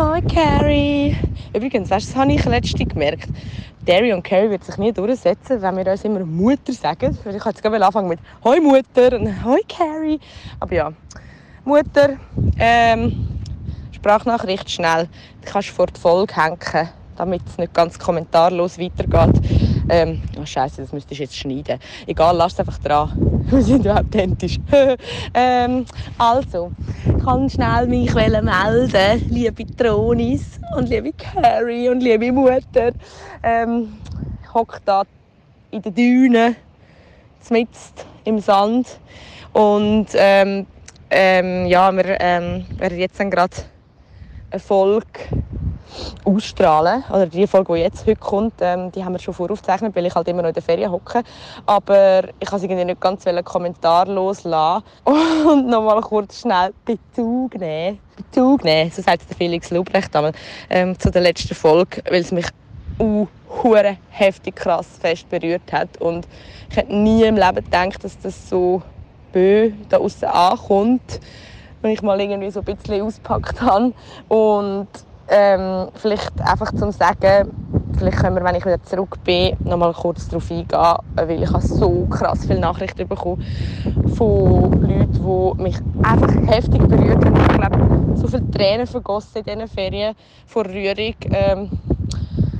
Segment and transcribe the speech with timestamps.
[0.00, 1.14] Hi Carrie.
[1.52, 3.28] Übrigens, weißt du, das habe ich letztens gemerkt.
[3.86, 7.10] Derry und Carrie wird sich nie durchsetzen, wenn wir uns immer Mutter sagen.
[7.10, 10.18] Ich wollte jetzt gerade anfangen mit Hoi Mutter und Hoi Carrie.
[10.58, 10.90] Aber ja,
[11.66, 12.16] Mutter,
[12.58, 13.28] ähm,
[13.92, 15.06] Sprachnachricht schnell.
[15.42, 16.56] Die kannst du vor die Folge hängen,
[17.16, 19.69] damit es nicht ganz kommentarlos weitergeht.
[19.92, 21.80] Ähm, oh Scheiße, das müsstest du jetzt schneiden.
[22.06, 23.10] Egal, lass es einfach dran.
[23.50, 24.56] Wir sind authentisch.
[25.34, 25.84] ähm,
[26.16, 26.70] also,
[27.04, 28.48] ich kann schnell mich melden,
[29.30, 32.92] liebe Tronis und liebe Carrie und liebe Mutter.
[33.42, 33.94] Ähm,
[34.40, 35.02] ich hocke da
[35.72, 36.56] in den Dünen,
[37.50, 37.76] mitten
[38.24, 39.00] im Sand.
[39.52, 40.66] Und ähm,
[41.10, 43.56] ähm, ja, wir ähm, werden jetzt gerade
[44.52, 45.08] eine Folge
[46.24, 47.04] ausstrahlen.
[47.10, 50.14] Oder die Folge, die jetzt heute kommt, ähm, die haben wir schon voraufgezeichnet, weil ich
[50.14, 51.22] halt immer noch in der Ferien hocke.
[51.66, 57.98] Aber ich kann irgendwie nicht ganz einen Kommentar loslassen und nochmal kurz schnell Bezug nehmen.
[58.16, 60.32] Bezug nehmen, so sagt der Felix Lubrecht einmal,
[60.68, 62.46] ähm, zu der letzten Folge, weil es mich
[62.98, 63.26] uh,
[64.10, 65.96] heftig krass fest berührt hat.
[66.00, 66.26] Und
[66.70, 68.82] ich hätte nie im Leben gedacht, dass das so
[69.32, 71.20] bö da außen ankommt,
[71.82, 73.92] wenn ich mal irgendwie so ein bisschen auspackt habe.
[74.28, 74.88] Und
[75.30, 77.50] ähm, vielleicht einfach zum Sagen,
[77.96, 81.52] vielleicht können wir, wenn ich wieder zurück bin, noch mal kurz darauf eingehen, weil ich
[81.52, 83.42] habe so krass viele Nachrichten bekommen
[84.16, 87.36] von Leuten, die mich einfach heftig berührt haben.
[87.36, 91.70] Ich glaube, so viele Tränen vergossen in diesen Ferien vor Rührung, ähm,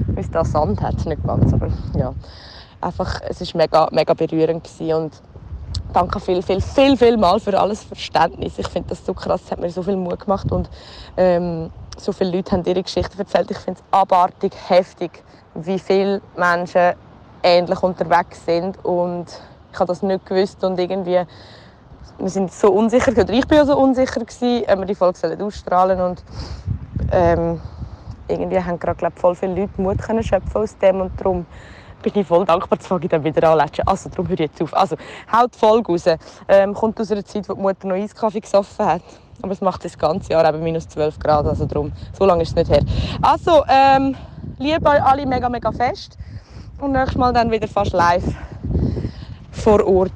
[0.06, 1.68] weil es da Sand hat, nicht ganz, aber
[1.98, 2.14] ja.
[2.80, 5.12] Einfach, es war mega, mega berührend gewesen und
[5.92, 8.58] danke viel, viel, viel, viel mal für alles Verständnis.
[8.58, 10.70] Ich finde das so krass, es hat mir so viel Mut gemacht und
[11.16, 11.70] ähm,
[12.04, 13.50] so viele Leute haben ihre Geschichte erzählt.
[13.50, 15.22] Ich finde es abartig, heftig,
[15.54, 16.94] wie viele Menschen
[17.42, 19.26] ähnlich unterwegs sind und
[19.72, 21.24] ich habe das nicht gewusst und irgendwie
[22.18, 25.38] wir sind so unsicher, oder ich bin ja so unsicher gewesen, ob wir die Folge
[25.42, 26.22] ausstrahlen und
[27.12, 27.60] ähm,
[28.28, 31.46] irgendwie haben gerade glaub, voll viele Leute Mut können schöpfen aus dem und darum
[32.02, 33.86] bin ich voll dankbar, dass ich dann wieder anlatschen.
[33.86, 34.74] Also, darum höre ich jetzt auf.
[34.74, 34.96] Also,
[35.30, 36.04] haut die Folge raus.
[36.48, 39.02] Ähm, kommt aus einer Zeit, wo die Mutter noch Eiskaffee gesoffen hat.
[39.42, 42.50] Aber es macht das ganze Jahr eben minus 12 Grad, also darum, so lange ist
[42.50, 42.82] es nicht her.
[43.22, 44.14] Also, ähm,
[44.58, 46.18] liebe euch alle mega, mega fest.
[46.80, 48.24] Und nächstes Mal dann wieder fast live
[49.50, 50.12] vor Ort.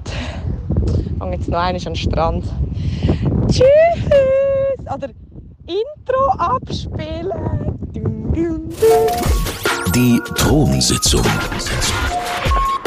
[1.21, 2.45] Gehe jetzt noch einmal den Strand.
[3.49, 3.65] Tschüss!
[4.95, 5.09] Oder
[5.67, 7.79] Intro abspielen.
[9.95, 11.23] Die Thronsitzung.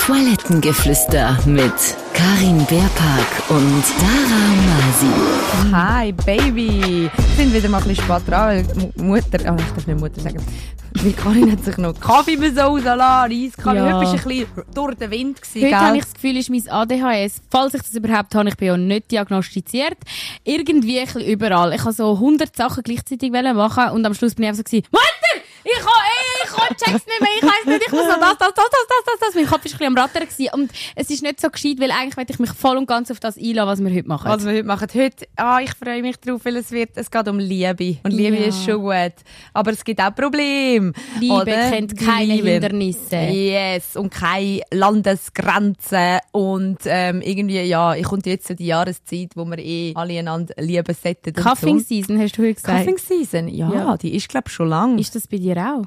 [0.08, 1.74] Toilettengeflüster mit
[2.14, 5.74] Karin Beerpark und Dara Masi.
[5.74, 7.12] Hi, Baby!
[7.12, 10.22] Wir sind wieder mal ein bisschen spät dran, weil Mutter, oh, ich darf nicht Mutter
[10.22, 10.42] sagen,
[10.94, 13.76] weil Karin hat sich noch Kaffee müssen rauslassen, Reiskaffee.
[13.76, 14.00] Ja.
[14.00, 15.42] Heute war ein bisschen durch den Wind.
[15.42, 18.56] Gewesen, Heute habe ich das Gefühl, ist mein ADHS, falls ich das überhaupt habe, ich
[18.56, 19.98] bin ja nicht diagnostiziert,
[20.46, 21.74] irgendwie ein bisschen überall.
[21.74, 24.88] Ich habe so 100 Sachen gleichzeitig machen und am Schluss bin ich einfach so gewesen,
[24.90, 25.47] Mutter!
[25.64, 28.38] Ich kann, ey, ich kann, check's nicht mehr, ich weiss nicht, ich muss noch das,
[28.38, 29.36] das, das, das, das, das, das.
[29.36, 30.50] Mein Kopf war ein bisschen am Rattern gewesen.
[30.54, 33.20] Und es ist nicht so gescheit, weil eigentlich möchte ich mich voll und ganz auf
[33.20, 34.30] das einlassen, was wir heute machen.
[34.30, 34.88] Was wir heute machen.
[34.94, 37.98] Heute, ah, ich freue mich drauf, weil es wird, es geht um Liebe.
[38.04, 38.48] Und Liebe ja.
[38.48, 39.14] ist schon gut.
[39.54, 40.94] Aber es gibt auch Probleme.
[41.20, 41.70] Liebe oder?
[41.70, 42.50] kennt keine Liebe.
[42.50, 43.16] Hindernisse.
[43.18, 43.96] Yes.
[43.96, 46.20] Und keine Landesgrenzen.
[46.32, 50.54] Und, ähm, irgendwie, ja, ich komme jetzt zu die Jahreszeit, wo wir eh alle einander
[50.58, 51.34] lieben sollten.
[51.34, 51.86] Cuffing so.
[51.86, 52.80] Season, hast du heute gesagt?
[52.80, 53.98] Cuffing Season, ja, ja.
[53.98, 54.98] die ist, glaube ich, schon lang.
[54.98, 55.86] Ist das bei dir auch?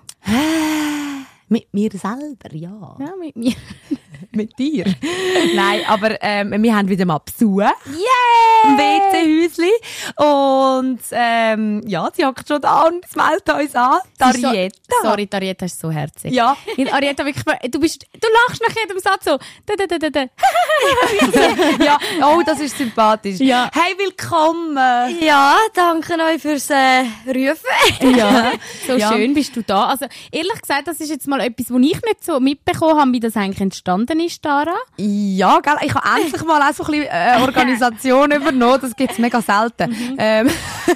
[1.53, 2.97] Mit mir selber, ja.
[3.01, 3.55] Ja, mit mir.
[4.31, 4.85] mit dir.
[5.57, 7.59] Nein, aber ähm, wir haben wieder mal Besuch.
[7.59, 8.77] Yeah!
[8.77, 9.73] WC-Häusli.
[10.17, 13.99] Und ähm, ja, sie hockt schon da und meldet uns an.
[14.17, 14.95] Darietta.
[15.03, 16.33] So, sorry, Darietta ist so herzig.
[16.33, 16.57] Ja.
[16.93, 19.39] Arietta, wirklich, du, bist, du lachst nach jedem Satz so.
[19.67, 20.21] Da, da, da.
[21.85, 23.41] ja, oh, das ist sympathisch.
[23.41, 23.69] Ja.
[23.73, 24.77] Hey, willkommen.
[25.21, 28.17] Ja, danke euch fürs äh, Rufen.
[28.17, 28.53] ja,
[28.87, 29.13] so ja.
[29.13, 29.87] schön bist du da.
[29.87, 33.21] Also, ehrlich gesagt, das ist jetzt mal etwas, was ich nicht so mitbekommen habe, wie
[33.21, 34.75] das eigentlich entstanden ist, Dara?
[34.97, 35.75] Ja, gell?
[35.83, 38.79] ich habe endlich mal auch so ein bisschen äh, Organisation übernommen.
[38.81, 39.91] Das gibt es mega selten.
[39.91, 40.17] Mhm.
[40.19, 40.51] Ähm,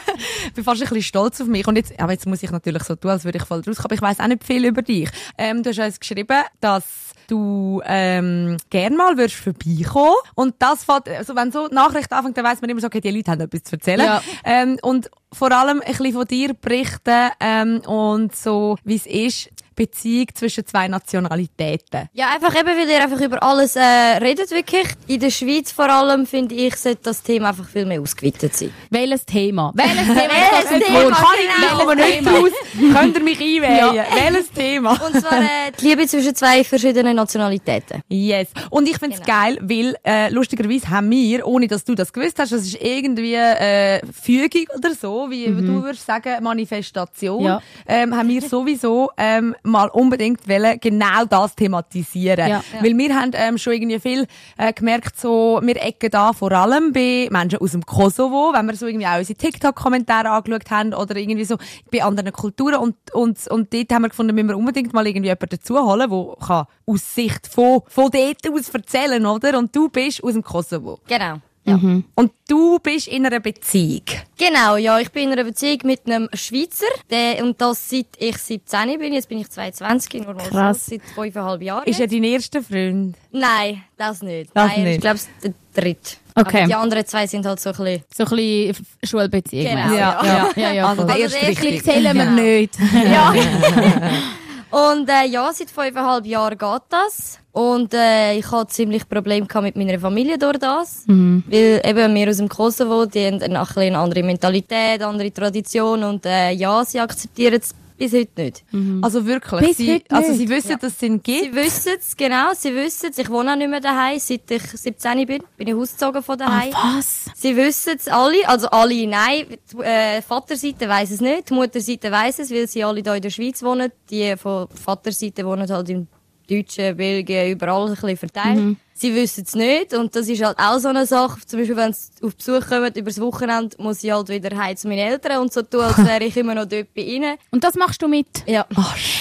[0.55, 1.67] bin fast ein bisschen stolz auf mich.
[1.67, 3.85] Und jetzt, aber jetzt muss ich natürlich so tun, als würde ich voll rauskommen.
[3.85, 5.11] Aber ich weiß auch nicht viel über dich.
[5.39, 6.85] Ähm, du hast uns geschrieben, dass
[7.29, 12.45] du ähm, gern mal würdest vorbeikommen und das fällt, also wenn so Nachrichten anfängt, dann
[12.45, 14.05] weiss man immer so, okay, die Leute haben etwas zu erzählen.
[14.05, 14.23] Ja.
[14.45, 19.51] Ähm, und vor allem ein bisschen von dir berichten ähm, und so, wie es ist,
[19.75, 22.09] Beziehung zwischen zwei Nationalitäten?
[22.13, 24.87] Ja, einfach eben, weil ihr einfach über alles äh, redet, wirklich.
[25.07, 28.73] In der Schweiz vor allem, finde ich, sollte das Thema einfach viel mehr ausgeweitet sein.
[28.91, 29.73] Welches Thema?
[29.75, 30.19] Welches Thema?
[30.19, 31.11] Welches Thema?
[31.11, 31.77] Kann ich Genau.
[31.77, 32.95] nicht, komme nicht raus.
[33.01, 34.05] Könnt ihr mich einwählen?
[34.15, 34.93] Welches Thema?
[34.93, 35.47] Und zwar äh,
[35.81, 38.03] die Liebe zwischen zwei verschiedenen Nationalitäten.
[38.09, 38.49] Yes.
[38.71, 42.53] Und ich find's geil, weil äh, lustigerweise haben wir, ohne dass du das gewusst hast,
[42.53, 47.63] das ist irgendwie äh, Fügung oder so, wie du würdest sagen, Manifestation, Ja.
[47.87, 52.49] ähm, haben wir sowieso ähm, mal unbedingt wollen, genau das thematisieren.
[52.49, 52.65] Ja.
[52.81, 54.27] Weil wir haben ähm, schon irgendwie viel
[54.59, 58.77] äh, gemerkt, so, wir ecken da vor allem bei Menschen aus dem Kosovo, wenn wir
[58.77, 61.57] so irgendwie auch unsere TikTok-Kommentare angeschaut haben oder irgendwie so
[61.91, 65.29] bei anderen Kulturen und, und, und dort haben wir gefunden, müssen wir unbedingt mal irgendwie
[65.29, 69.59] jemanden dazu holen, der kann aus Sicht von, von dort aus erzählen, oder?
[69.59, 71.01] Und du bist aus dem Kosovo.
[71.09, 71.41] Genau.
[71.67, 71.81] Ja.
[72.15, 74.03] Und du bist in einer Beziehung.
[74.37, 78.37] Genau, ja, ich bin in einer Beziehung mit einem Schweizer, der, und das seit ich
[78.37, 80.87] 17 bin, jetzt bin ich 22, nur mal Krass.
[80.87, 81.85] seit fünfeinhalb Jahren.
[81.85, 83.17] Ist er dein erster Freund?
[83.33, 84.51] Nein, das nicht.
[84.53, 84.95] Das Nein, nicht.
[84.97, 86.17] ich glaube, der dritte.
[86.35, 86.59] Okay.
[86.59, 88.03] Aber die anderen zwei sind halt so ein bisschen...
[88.15, 89.67] So ein bisschen Schulbeziehung.
[89.67, 89.99] Genau, mäßig.
[89.99, 90.25] ja.
[90.25, 91.85] ja, ja, ja Also Also erste der erste richtig.
[91.85, 92.75] Zählen wir nicht.
[94.75, 97.39] Und äh, ja, seit fünfeinhalb Jahren geht das.
[97.53, 101.05] Und äh, ich hatte ziemlich Probleme mit meiner Familie durch das.
[101.49, 106.03] Weil eben wir aus dem Kosovo, die haben ein eine andere Mentalität, andere Tradition.
[106.03, 108.65] Und äh, ja, sie akzeptieren es bis heute nicht.
[109.03, 109.61] Also wirklich?
[109.61, 111.45] Bis sie, heute also sie wissen, dass es ihn gibt?
[111.45, 113.19] Sie wissen es, genau, sie wissen es.
[113.19, 115.43] Ich wohne auch nicht mehr daheim, seit ich 17 bin.
[115.57, 116.73] Bin ich ausgezogen von daheim.
[116.73, 117.27] Was?
[117.35, 119.47] Sie wissen es alle, also alle nein.
[119.73, 123.23] Die äh, Vaterseite weiss es nicht, die Mutterseite weiss es, weil sie alle hier in
[123.23, 123.93] der Schweiz wohnen.
[124.11, 126.09] Die von Vaterseite wohnen halt im
[126.49, 128.59] Deutschen, Belgien, überall ein bisschen verteilt.
[128.97, 131.41] Sie wissen es nicht und das ist halt auch so eine Sache.
[131.45, 134.87] Zum Beispiel, wenn sie auf Besuch kommen, übers Wochenende, muss ich halt wieder heim zu
[134.87, 137.37] meinen Eltern und so tun, als wäre ich immer noch dort bei ihnen.
[137.51, 138.29] Und das machst du mit?
[138.47, 138.67] Ja.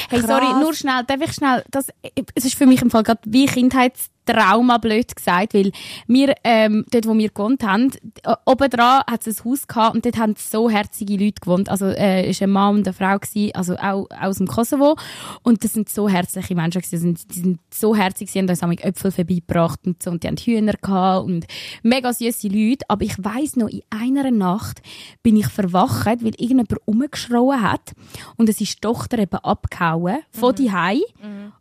[0.10, 1.88] Hey, sorry, nur schnell, darf ich schnell, das,
[2.36, 3.48] es ist für mich im Fall gerade wie
[4.26, 5.72] Kindheitstrauma blöd gesagt, weil
[6.08, 7.92] wir, ähm, dort, wo wir gewohnt haben,
[8.24, 11.70] äh, oben dran hat es ein Haus gehabt und dort haben so herzige Leute gewohnt.
[11.70, 14.96] Also, äh, ist ein Mann und eine Frau gewesen, also auch aus dem Kosovo.
[15.44, 16.92] Und das sind so herzliche Menschen gewesen.
[16.92, 20.28] Die sind, die sind so herzig, sie haben uns Äpfel vorbeigebracht und so, und die
[20.28, 21.46] haben Hühner gehabt und
[21.84, 22.86] mega süße Leute.
[22.88, 24.82] Aber ich weiss noch, in einer Nacht
[25.22, 27.94] bin ich verwacht, weil irgendjemand rumgeschrien hat
[28.38, 30.72] und es ist die Tochter eben abgehauen von die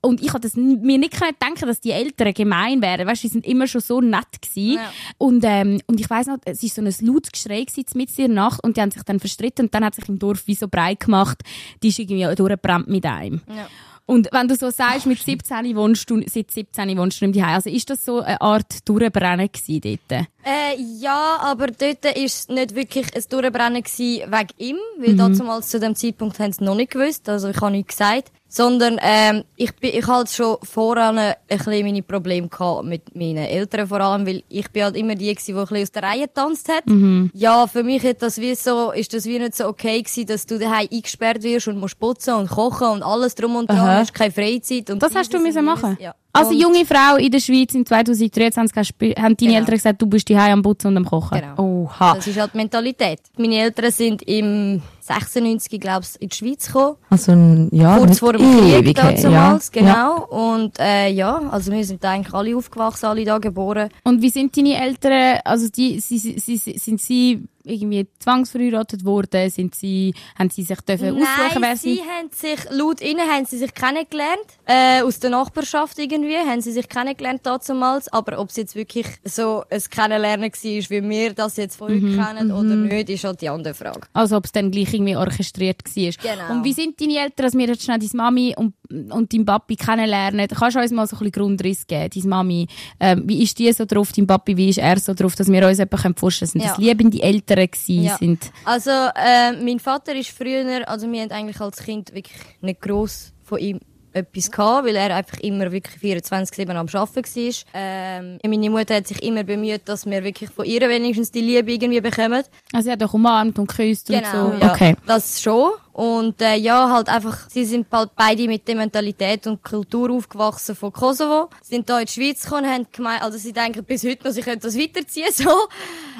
[0.01, 3.07] Und ich hatte mir nicht denken, dass die Eltern gemein wären.
[3.07, 4.75] Weißt, die sind immer schon so nett gewesen.
[4.75, 4.93] Ja.
[5.19, 7.65] Und, ähm, und ich weiss noch, es ist so ein lautes Geschrei
[7.95, 10.47] in der Nacht und die haben sich dann verstritten und dann hat sich im Dorf
[10.47, 11.43] wie so breit gemacht,
[11.83, 13.41] die ist irgendwie durchgebrannt mit einem.
[13.49, 13.69] Ja.
[14.05, 17.71] Und wenn du so sagst, mit 17 wohnst du, seit 17 wohnst du nicht Also
[17.71, 20.27] ist das so eine Art Durchbrennen gewesen dort?
[20.45, 25.79] Äh, ja, aber dort war es nicht wirklich ein Durchbrennen wegen ihm, weil damals zu
[25.79, 28.33] dem Zeitpunkt haben sie noch nicht gewusst, also ich habe nichts gesagt.
[28.49, 33.39] Sondern ähm, ich, bin, ich halt schon voran ein bisschen meine Probleme gehabt mit meinen
[33.47, 36.03] Eltern vor allem, weil ich bin halt immer die gewesen, die ein bisschen aus der
[36.03, 36.85] Reihe getanzt hat.
[37.33, 40.45] Ja, für mich hat das wie so, ist das wie nicht so okay gewesen, dass
[40.45, 43.99] du daheim eingesperrt wirst und musst putzen und kochen und alles drum und dran, Aha.
[44.01, 44.91] hast keine Freizeit.
[44.91, 45.97] Und Das hast du müssen machen?
[45.99, 46.15] Ja.
[46.35, 49.55] Also junge Frau in der Schweiz in 2023 hast, du- haben deine Genau.
[49.61, 51.39] Eltern gesagt, du bist daheim am Putzen und am Kochen.
[51.41, 51.85] Genau.
[51.85, 52.15] Oha.
[52.15, 53.21] Das ist halt die Mentalität.
[53.37, 56.97] Meine Eltern sind im 96, glaube ich, in die Schweiz gekommen.
[57.11, 59.81] Also, ein- ja, kurz vor dem Krieg damals, ja.
[59.83, 60.25] genau.
[60.27, 63.89] Und äh, ja, also wir sind eigentlich alle aufgewachsen, alle da geboren.
[64.05, 69.49] Und wie sind deine Eltern, also die, sie, sie, sie, sind sie irgendwie zwangsverheiratet worden?
[69.49, 71.95] Sind sie, haben sie sich dürfen aussuchen, wer Nein, sie...
[71.95, 76.61] sie haben sich, laut ihnen haben sie sich kennengelernt, äh, aus der Nachbarschaft irgendwie, haben
[76.61, 80.61] sie sich kennengelernt damals, aber ob es jetzt wirklich so ein Kennenlernen war,
[80.91, 84.01] wie wir das jetzt von Mhm, kennen oder nicht, ist halt die andere Frage.
[84.13, 86.13] Also ob es dann gleich irgendwie orchestriert war.
[86.35, 86.53] Genau.
[86.55, 88.75] Und wie sind deine Eltern, dass wir jetzt schnell deine Mami und,
[89.13, 90.47] und deinen Papi kennenlernen?
[90.49, 92.11] Kannst du uns mal so ein bisschen Grundriss geben?
[92.15, 92.67] Deine Mami,
[93.01, 95.67] ähm, wie ist die so drauf, dein Papi, wie ist er so drauf, dass wir
[95.67, 96.63] uns jemanden vorstellen können?
[96.63, 96.91] Sind das Ja.
[96.91, 97.69] liebende Eltern?
[97.87, 98.17] Ja.
[98.19, 102.81] Sind, Also, äh, mein Vater ist früher, also wir haben eigentlich als Kind wirklich nicht
[102.81, 103.81] gross von ihm
[104.13, 107.53] etwas gehabt, weil er einfach immer wirklich 24-7 am Arbeiten war.
[107.75, 111.73] Ähm, meine Mutter hat sich immer bemüht, dass wir wirklich von ihr wenigstens die Liebe
[111.73, 112.43] irgendwie bekommen.
[112.73, 114.67] also er hat auch umarmt und geküsst Genau, und so.
[114.67, 114.73] ja.
[114.73, 114.97] Okay.
[115.07, 115.71] Das schon.
[115.93, 120.75] Und äh, ja, halt einfach, sie sind bald beide mit der Mentalität und Kultur aufgewachsen
[120.75, 124.25] von Kosovo, sind da in die Schweiz gekommen, haben gemeint, also sie denken bis heute
[124.27, 125.51] noch, sie können das weiterziehen, so.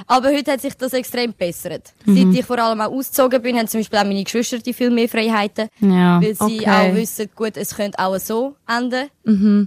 [0.07, 1.93] Aber heute hat sich das extrem gebessert.
[2.05, 4.91] Seit ich vor allem auch ausgezogen bin, haben zum Beispiel auch meine Geschwister die viel
[4.91, 5.69] mehr Freiheiten.
[5.81, 6.21] Ja.
[6.21, 6.69] Weil sie okay.
[6.69, 9.09] auch wissen, gut, es könnte auch so enden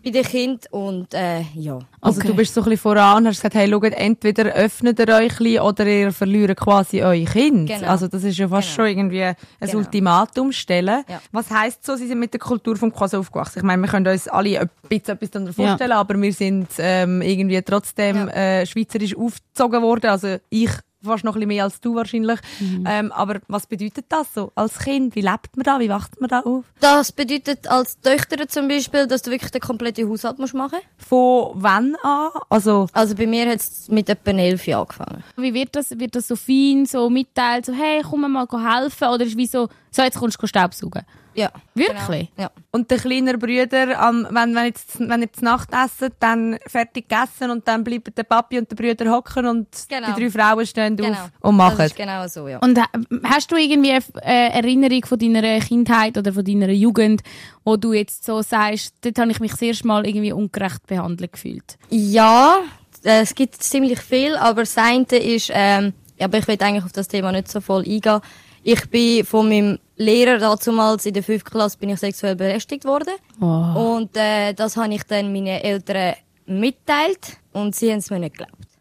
[0.03, 0.59] bei den Kindern.
[0.71, 1.79] Und äh, ja.
[2.01, 2.27] Also Okay.
[2.27, 5.31] du bist so ein bisschen voran und hast gesagt, hey, schaut, entweder öffnet ihr euch
[5.31, 7.69] ein bisschen oder ihr verliert quasi euer Kind.
[7.69, 7.87] Genau.
[7.87, 8.75] Also das ist ja fast Genau.
[8.87, 9.71] schon irgendwie ein Genau.
[9.95, 11.03] Ultimatum stellen.
[11.07, 11.21] Ja.
[11.31, 13.59] Was heisst so, Sie sind mit der Kultur vom Quasi aufgewachsen?
[13.59, 15.67] Ich meine, wir können uns alle ein bisschen etwas darunter Ja.
[15.69, 20.09] vorstellen, aber wir sind ähm, irgendwie trotzdem äh, schweizerisch aufgezogen worden.
[20.09, 20.71] Also ich
[21.05, 22.39] fast noch ein bisschen mehr als du wahrscheinlich.
[22.85, 25.15] Ähm, aber was bedeutet das so als Kind?
[25.15, 25.79] Wie lebt man da?
[25.79, 26.65] Wie wacht man da auf?
[26.79, 31.51] Das bedeutet als Töchter zum Beispiel, dass du wirklich den kompletten Haushalt musst machen Von
[31.55, 32.29] wann an?
[32.49, 35.23] Also Also bei mir hat es mit etwa elf Jahren angefangen.
[35.37, 39.07] Wie wird das, wird das so fein, so mitteilt, so, hey, komm mal helfen?
[39.07, 41.03] Oder ist es wie so, so, jetzt kommst du Staubsaugen?
[41.35, 41.51] Ja.
[41.73, 42.31] Wirklich?
[42.37, 42.49] Ja.
[42.71, 47.51] Und der kleine Brüder, am, wenn, wenn, jetzt, wenn zu Nacht essen, dann fertig gegessen
[47.51, 50.13] und dann bleiben der Papi und der Brüder hocken und Genau.
[50.13, 51.17] die drei Frauen stehen Genau.
[51.17, 51.77] auf und machen.
[51.77, 52.59] Das ist genau so, ja.
[52.59, 52.81] Und äh,
[53.23, 57.21] hast du irgendwie eine äh, Erinnerung von deiner Kindheit oder von deiner Jugend,
[57.63, 61.33] wo du jetzt so sagst, dort habe ich mich das erste Mal irgendwie ungerecht behandelt
[61.33, 61.77] gefühlt?
[61.89, 62.59] Ja,
[63.03, 66.91] äh, es gibt ziemlich viel, aber das eine ist, ähm, aber ich will eigentlich auf
[66.91, 68.21] das Thema nicht so voll eingehen.
[68.63, 73.13] Ich bin von meinem Lehrer damals in der fünften Klasse bin ich sexuell belästigt worden.
[73.39, 76.15] Und äh, das habe ich dann meinen Eltern
[76.47, 78.74] mitteilt und sie haben es mir nicht geglaubt.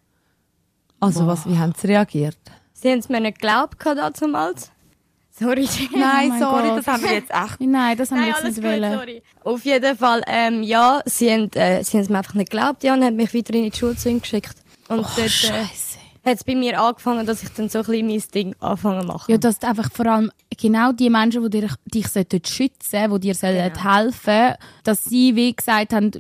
[1.04, 2.36] Also was, wie haben sie reagiert?
[2.72, 3.76] Sie haben es mir nicht geglaubt
[4.20, 4.70] damals.
[5.38, 5.68] Sorry.
[5.92, 6.78] Nein, mein sorry, Gott.
[6.78, 7.60] das haben wir jetzt echt.
[7.60, 8.92] Nein, das haben wir Nein, jetzt alles nicht gut, wollen.
[8.92, 9.22] sorry.
[9.42, 12.84] Auf jeden Fall, ähm, ja, sie haben, äh, sie haben es mir einfach nicht geglaubt,
[12.84, 14.54] ja, und haben mich wieder in die Schule zu ihm geschickt.
[14.88, 15.64] Und dort, äh.
[16.24, 19.06] Hat es bei mir angefangen, dass ich dann so ein bisschen mein Ding anfangen zu
[19.06, 19.30] machen.
[19.32, 23.34] Ja, dass einfach vor allem genau die Menschen, die dir, dich sollten schützen die dir
[23.34, 24.54] sollen helfen
[24.84, 26.10] dass sie, wie gesagt haben,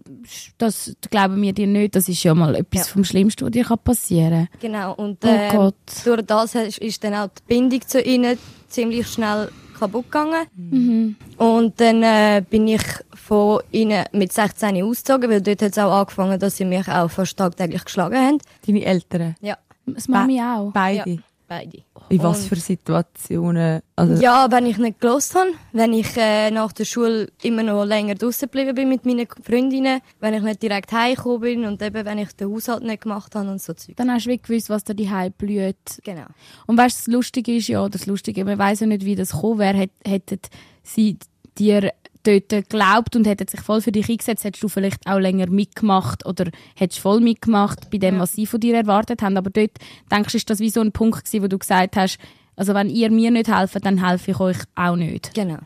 [0.58, 2.92] das glauben wir dir nicht, das ist ja mal etwas Ja.
[2.92, 5.74] vom Schlimmsten, was dir kann passieren Genau, und Oh äh, Gott.
[6.04, 10.46] durch das ist dann auch die Bindung zu ihnen ziemlich schnell kaputt gegangen.
[10.56, 11.16] Mhm.
[11.36, 12.82] Und dann äh, bin ich
[13.14, 17.10] von ihnen mit 16 ausgezogen, weil dort hat es auch angefangen, dass sie mich auch
[17.10, 18.14] fast tagtäglich kann.
[18.14, 18.38] haben.
[18.66, 19.34] Deine Eltern?
[19.40, 20.70] Ja, Das Mami auch.
[20.72, 21.10] Beide?
[21.10, 21.16] Ja.
[21.46, 21.78] beide.
[22.08, 23.80] In was für Situationen?
[23.96, 27.84] Also, Ja, wenn ich nicht gelost habe, wenn ich äh, nach der Schule immer noch
[27.84, 32.04] länger draußen geblieben bin mit meinen Freundinnen, wenn ich nicht direkt heimgekommen bin und eben
[32.04, 33.96] wenn ich den Haushalt nicht gemacht habe und so Zeug.
[33.96, 35.76] Dann hast du wirklich gewusst, was dir die blüht.
[36.02, 36.26] Genau.
[36.66, 39.32] Und weißt du, das Lustige ist ja, das Lustige, man weiß ja nicht, wie das
[39.32, 40.40] gekommen wäre, Hätt- hätten
[40.82, 41.18] sie
[41.58, 41.92] dir
[42.26, 46.26] dort geglaubt und hätten sich voll für dich eingesetzt, hättest du vielleicht auch länger mitgemacht
[46.26, 49.36] oder hättest voll mitgemacht bei dem, was sie von dir erwartet haben.
[49.36, 49.72] Aber dort,
[50.10, 52.18] denkst du, ist das wie so ein Punkt gewesen, wo du gesagt hast,
[52.56, 55.34] also wenn ihr mir nicht helft, dann helfe ich euch auch nicht.
[55.34, 55.58] Genau.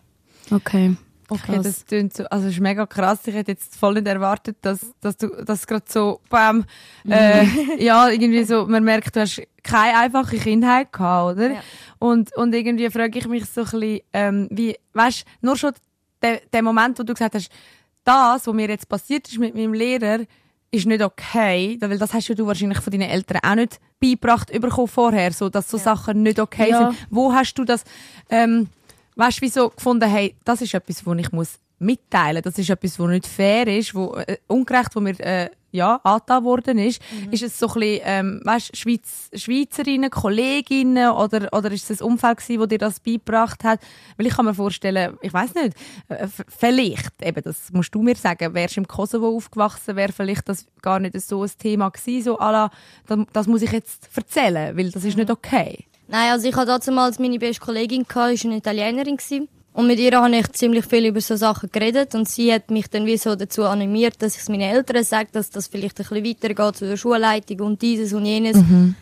[0.50, 0.96] Okay.
[1.30, 1.62] Okay, Krass.
[1.62, 3.20] das klingt so, also ist mega krass.
[3.26, 6.64] Ich hätte jetzt voll nicht erwartet, dass, dass du, dass gerade so, bam,
[7.06, 7.44] äh,
[7.84, 11.50] ja, irgendwie so, man merkt, du hast keine einfache Kindheit gehabt, oder?
[11.50, 11.60] Ja.
[11.98, 15.72] Und, und irgendwie frage ich mich so ein bisschen, ähm, wie, weißt, nur schon
[16.22, 17.50] der, der Moment, wo du gesagt hast,
[18.04, 20.20] das, was mir jetzt passiert ist mit meinem Lehrer,
[20.70, 24.52] ist nicht okay, weil das hast ja du wahrscheinlich von deinen Eltern auch nicht beigebracht
[24.52, 26.90] bekommen vorher, so, dass so Sachen nicht okay Ja.
[26.90, 26.98] sind.
[27.10, 27.84] Wo hast du das,
[28.28, 28.68] ähm,
[29.16, 32.98] weißt du, wieso gefunden, hey, das ist etwas, wo ich muss mitteilen, das ist etwas,
[32.98, 37.42] wo nicht fair ist, wo äh, ungerecht, wo mir äh, ja angetan worden ist, ist
[37.42, 42.38] es so ein bisschen, ähm, weißt, Schweiz, Schweizerinnen, Kolleginnen oder oder ist es ein Umfeld
[42.38, 43.80] gewesen, wo dir das beigebracht hat?
[44.16, 45.76] Weil ich kann mir vorstellen, ich weiß nicht,
[46.08, 50.48] äh, vielleicht, eben das musst du mir sagen, wärst du im Kosovo aufgewachsen, wäre vielleicht
[50.48, 52.70] das gar nicht so ein Thema gewesen, so à la,
[53.06, 55.84] das, das muss ich jetzt erzählen, weil das ist nicht okay.
[56.08, 59.18] Nein, also ich hatte damals meine beste Kollegin, die war eine Italienerin.
[59.18, 59.48] Gewesen.
[59.78, 62.88] Und mit ihr habe ich ziemlich viel über so Sachen geredet und sie hat mich
[62.90, 66.04] dann wie so dazu animiert, dass ich es meinen Eltern sage, dass das vielleicht ein
[66.08, 68.56] bisschen weitergeht zu der Schulleitung und dieses und jenes.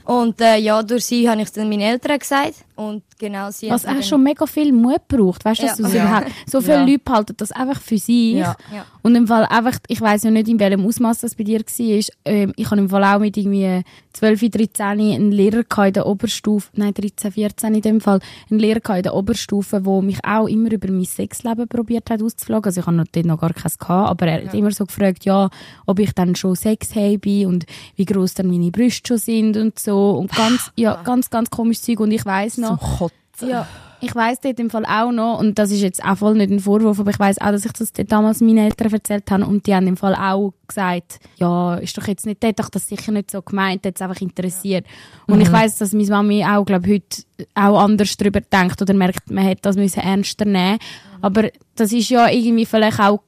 [0.05, 3.71] Und äh, ja, durch sie habe ich es dann meinen Eltern gesagt und genau sie
[3.71, 5.89] Was auch schon mega viel Mut braucht, weißt du, dass Ja.
[5.89, 6.05] du Ja.
[6.05, 6.85] überhaupt, so viele Ja.
[6.85, 8.35] Leute behalten das einfach für sich.
[8.35, 8.57] Ja.
[8.73, 8.85] Ja.
[9.03, 12.05] Und im Fall einfach, ich weiß ja nicht, in welchem Ausmaß das bei dir war,
[12.25, 16.69] ähm, ich habe im Fall auch mit irgendwie 12, 13 einen Lehrer in der Oberstufe,
[16.75, 20.73] nein, 13, 14 in dem Fall, einen Lehrer in der Oberstufe, der mich auch immer
[20.73, 22.65] über mein Sexleben probiert hat auszufragen.
[22.67, 25.25] Also ich habe noch- dort noch gar keins gehabt, aber er hat immer so gefragt,
[25.25, 25.51] ja,
[25.87, 27.65] ob ich dann schon Sex habe und
[27.97, 31.85] wie groß dann meine Brüste schon sind und so und ganz, ja, ganz, ganz komisches
[31.85, 33.49] Zeug und ich weiß noch, Zum Kotzen.
[33.49, 33.67] ja,
[34.01, 36.61] ich weiss dort im Fall auch noch, und das ist jetzt auch voll nicht ein
[36.61, 39.75] Vorwurf, aber ich weiss auch, dass ich das damals meinen Eltern erzählt habe und die
[39.75, 43.31] haben im Fall auch gesagt, ja, ist doch jetzt nicht, der doch das sicher nicht
[43.31, 44.87] so gemeint, hat es einfach interessiert.
[45.27, 47.23] Und ich weiss, dass meine Mami auch, glaube heute
[47.55, 50.79] auch anders darüber denkt oder merkt, man hätte das müssen ernster nehmen
[51.21, 53.21] Aber das ist ja irgendwie vielleicht auch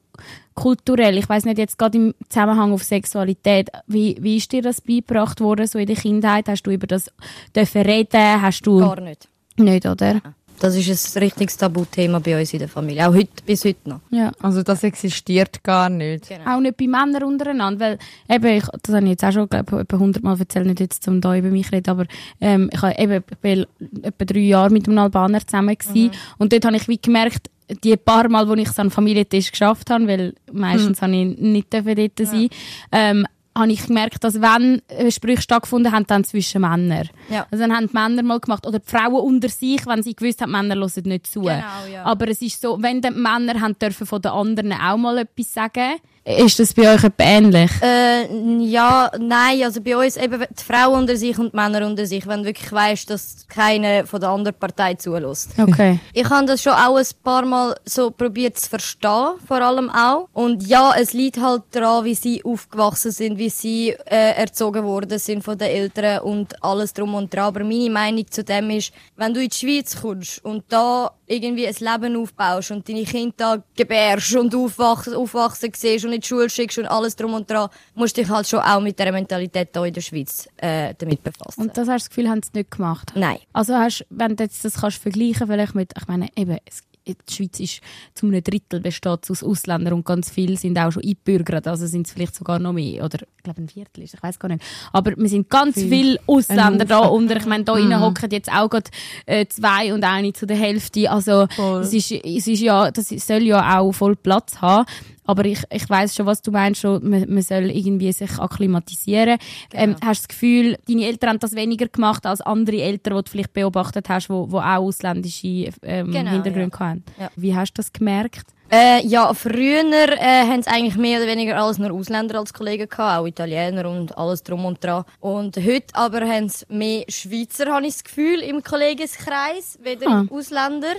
[0.59, 4.81] kulturell, ich weiß nicht jetzt gerade im Zusammenhang auf Sexualität, wie, wie ist dir das
[4.81, 6.49] beigebracht worden, so in der Kindheit?
[6.49, 7.09] Hast du über das
[7.55, 8.41] dürfen reden?
[8.41, 8.79] Hast du...
[8.79, 9.27] Gar nicht.
[9.57, 10.21] Nicht, oder?
[10.59, 13.07] das ist ein richtiges Tabuthema bei uns in der Familie.
[13.07, 14.01] Auch heute, bis heute noch.
[14.09, 14.31] Ja.
[14.41, 16.27] Also das existiert gar nicht.
[16.27, 16.57] Genau.
[16.57, 17.97] Auch nicht bei Männern untereinander, weil
[18.29, 21.03] eben, ich, das habe ich jetzt auch schon glaub, etwa 100 Mal erzählt, nicht jetzt
[21.03, 22.05] zum da über mich reden, aber
[22.41, 23.65] ähm, ich, habe eben, ich bin
[24.03, 27.49] etwa drei Jahre mit einem Albaner zusammen gewesen, und dort habe ich wie gemerkt,
[27.83, 31.71] die paar Mal, wo ich es an Familientisch geschafft habe, weil meistens habe ich nicht
[31.71, 32.49] dürfen dort sein,
[32.91, 33.25] ähm,
[33.57, 37.09] habe ich gemerkt, dass wenn äh, Sprüche stattgefunden haben, dann zwischen Männern.
[37.29, 37.45] Ja.
[37.51, 40.41] Also dann haben die Männer mal gemacht, oder die Frauen unter sich, wenn sie gewusst
[40.41, 41.41] haben, Männer hören nicht zu.
[41.41, 41.51] Genau,
[41.91, 42.03] ja.
[42.03, 45.53] Aber es ist so, wenn die Männer haben dürfen von den anderen auch mal etwas
[45.53, 45.95] sagen,
[46.25, 47.71] ist das bei euch ähnlich?
[47.81, 48.27] Äh,
[48.63, 52.27] ja, nein, also bei uns eben die Frauen unter sich und die Männer unter sich,
[52.27, 55.51] wenn du wirklich weißt, dass keiner von der anderen Partei zulässt.
[55.57, 55.99] Okay.
[56.13, 60.27] Ich habe das schon auch ein paar Mal so probiert zu verstehen, vor allem auch.
[60.33, 65.19] Und ja, es liegt halt daran, wie sie aufgewachsen sind, wie sie äh, erzogen worden
[65.19, 67.45] sind von den Eltern und alles drum und dran.
[67.45, 71.67] Aber meine Meinung zu dem ist, wenn du in die Schweiz kommst und da irgendwie
[71.67, 76.27] ein Leben aufbaust und deine Kinder da gebärst und aufwachsen, aufwachsen siehst und in die
[76.27, 79.11] Schule schickst und alles drum und dran, musst du dich halt schon auch mit der
[79.11, 81.61] Mentalität hier in der Schweiz äh, damit befassen.
[81.61, 83.11] Und das hast du das Gefühl, haben sie nicht gemacht?
[83.15, 83.37] Nein.
[83.53, 87.33] Also hast, wenn du jetzt das kannst vergleichen, vielleicht mit, ich meine, eben, es, die
[87.33, 87.81] Schweiz ist
[88.13, 92.07] zu einem Drittel besteht aus Ausländern und ganz viele sind auch schon eingebürgert, also sind
[92.07, 94.63] es vielleicht sogar noch mehr, oder ich glaube ein Viertel ist, ich weiß gar nicht.
[94.91, 98.69] Aber wir sind ganz viele Ausländer da unter, ich meine, da innen hocken jetzt auch
[98.69, 98.91] gerade
[99.25, 101.81] äh, zwei und eine zu der Hälfte, also Voll.
[101.81, 104.85] es ist, es ist ja, das soll ja auch voll Platz haben.
[105.29, 109.37] Aber ich, ich weiß schon, was du meinst, schon, man, man soll irgendwie sich akklimatisieren.
[109.73, 113.23] Ähm, hast du das Gefühl, deine Eltern haben das weniger gemacht als andere Eltern, die
[113.25, 117.03] du vielleicht beobachtet hast, die wo, wo auch ausländische ähm, Genau, Hintergründe hatten?
[117.19, 117.29] Ja.
[117.35, 118.47] Wie hast du das gemerkt?
[118.71, 120.17] Äh, ja, früher äh,
[120.47, 124.17] haben es eigentlich mehr oder weniger alles nur Ausländer als Kollegen gehabt, auch Italiener und
[124.17, 125.05] alles drum und dran.
[125.19, 130.25] Und heute aber haben es mehr Schweizer, habe ich das Gefühl, im Kollegenkreis, weder Ah.
[130.29, 130.93] Ausländer.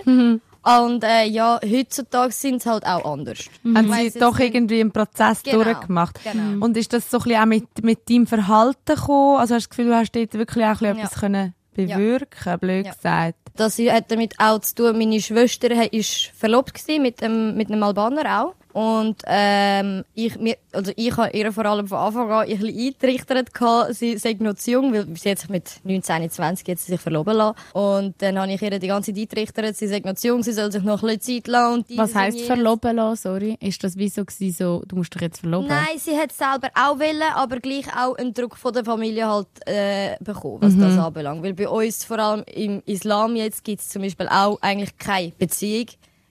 [0.63, 3.39] Und äh, ja, heutzutage sind es halt auch anders.
[3.65, 6.21] Haben Ich weiss sie doch irgendwie einen Prozess Genau, durchgemacht.
[6.23, 6.65] genau.
[6.65, 9.39] Und ist das so ein bisschen auch mit, mit deinem Verhalten gekommen?
[9.39, 11.05] Also hast du das Gefühl, du hast dort wirklich auch ein bisschen Ja.
[11.05, 12.93] etwas können bewirken, blöd Ja.
[12.93, 13.37] gesagt.
[13.57, 15.89] Das hat damit auch zu tun, meine Schwester war
[16.35, 18.55] verlobt mit einem, mit einem Albaner auch.
[18.73, 22.69] Und ähm, ich, mir, also ich habe ihr vor allem von Anfang an ein bisschen
[22.69, 26.87] eingetrichtert, gehabt, sie sei noch zu jung, weil sie hat sich mit 19, 20 jetzt
[26.87, 27.57] sich verloben lassen.
[27.73, 30.53] Und dann habe ich ihr die ganze Zeit eingetrichtert, sie sei noch zu jung, sie
[30.53, 31.85] soll sich noch ein bisschen Zeit lassen.
[31.97, 33.23] Was heisst verloben lassen?
[33.23, 33.57] Sorry.
[33.61, 35.69] Ist das wie so gewesen, so, du musst dich jetzt verloben?
[35.69, 39.29] Nein, sie hat es selber auch wollen, aber gleich auch einen Druck von der Familie
[39.29, 41.43] halt äh, bekommen, was das anbelangt.
[41.43, 45.33] Weil bei uns, vor allem im Islam jetzt, gibt es zum Beispiel auch eigentlich keine
[45.39, 45.87] Beziehung.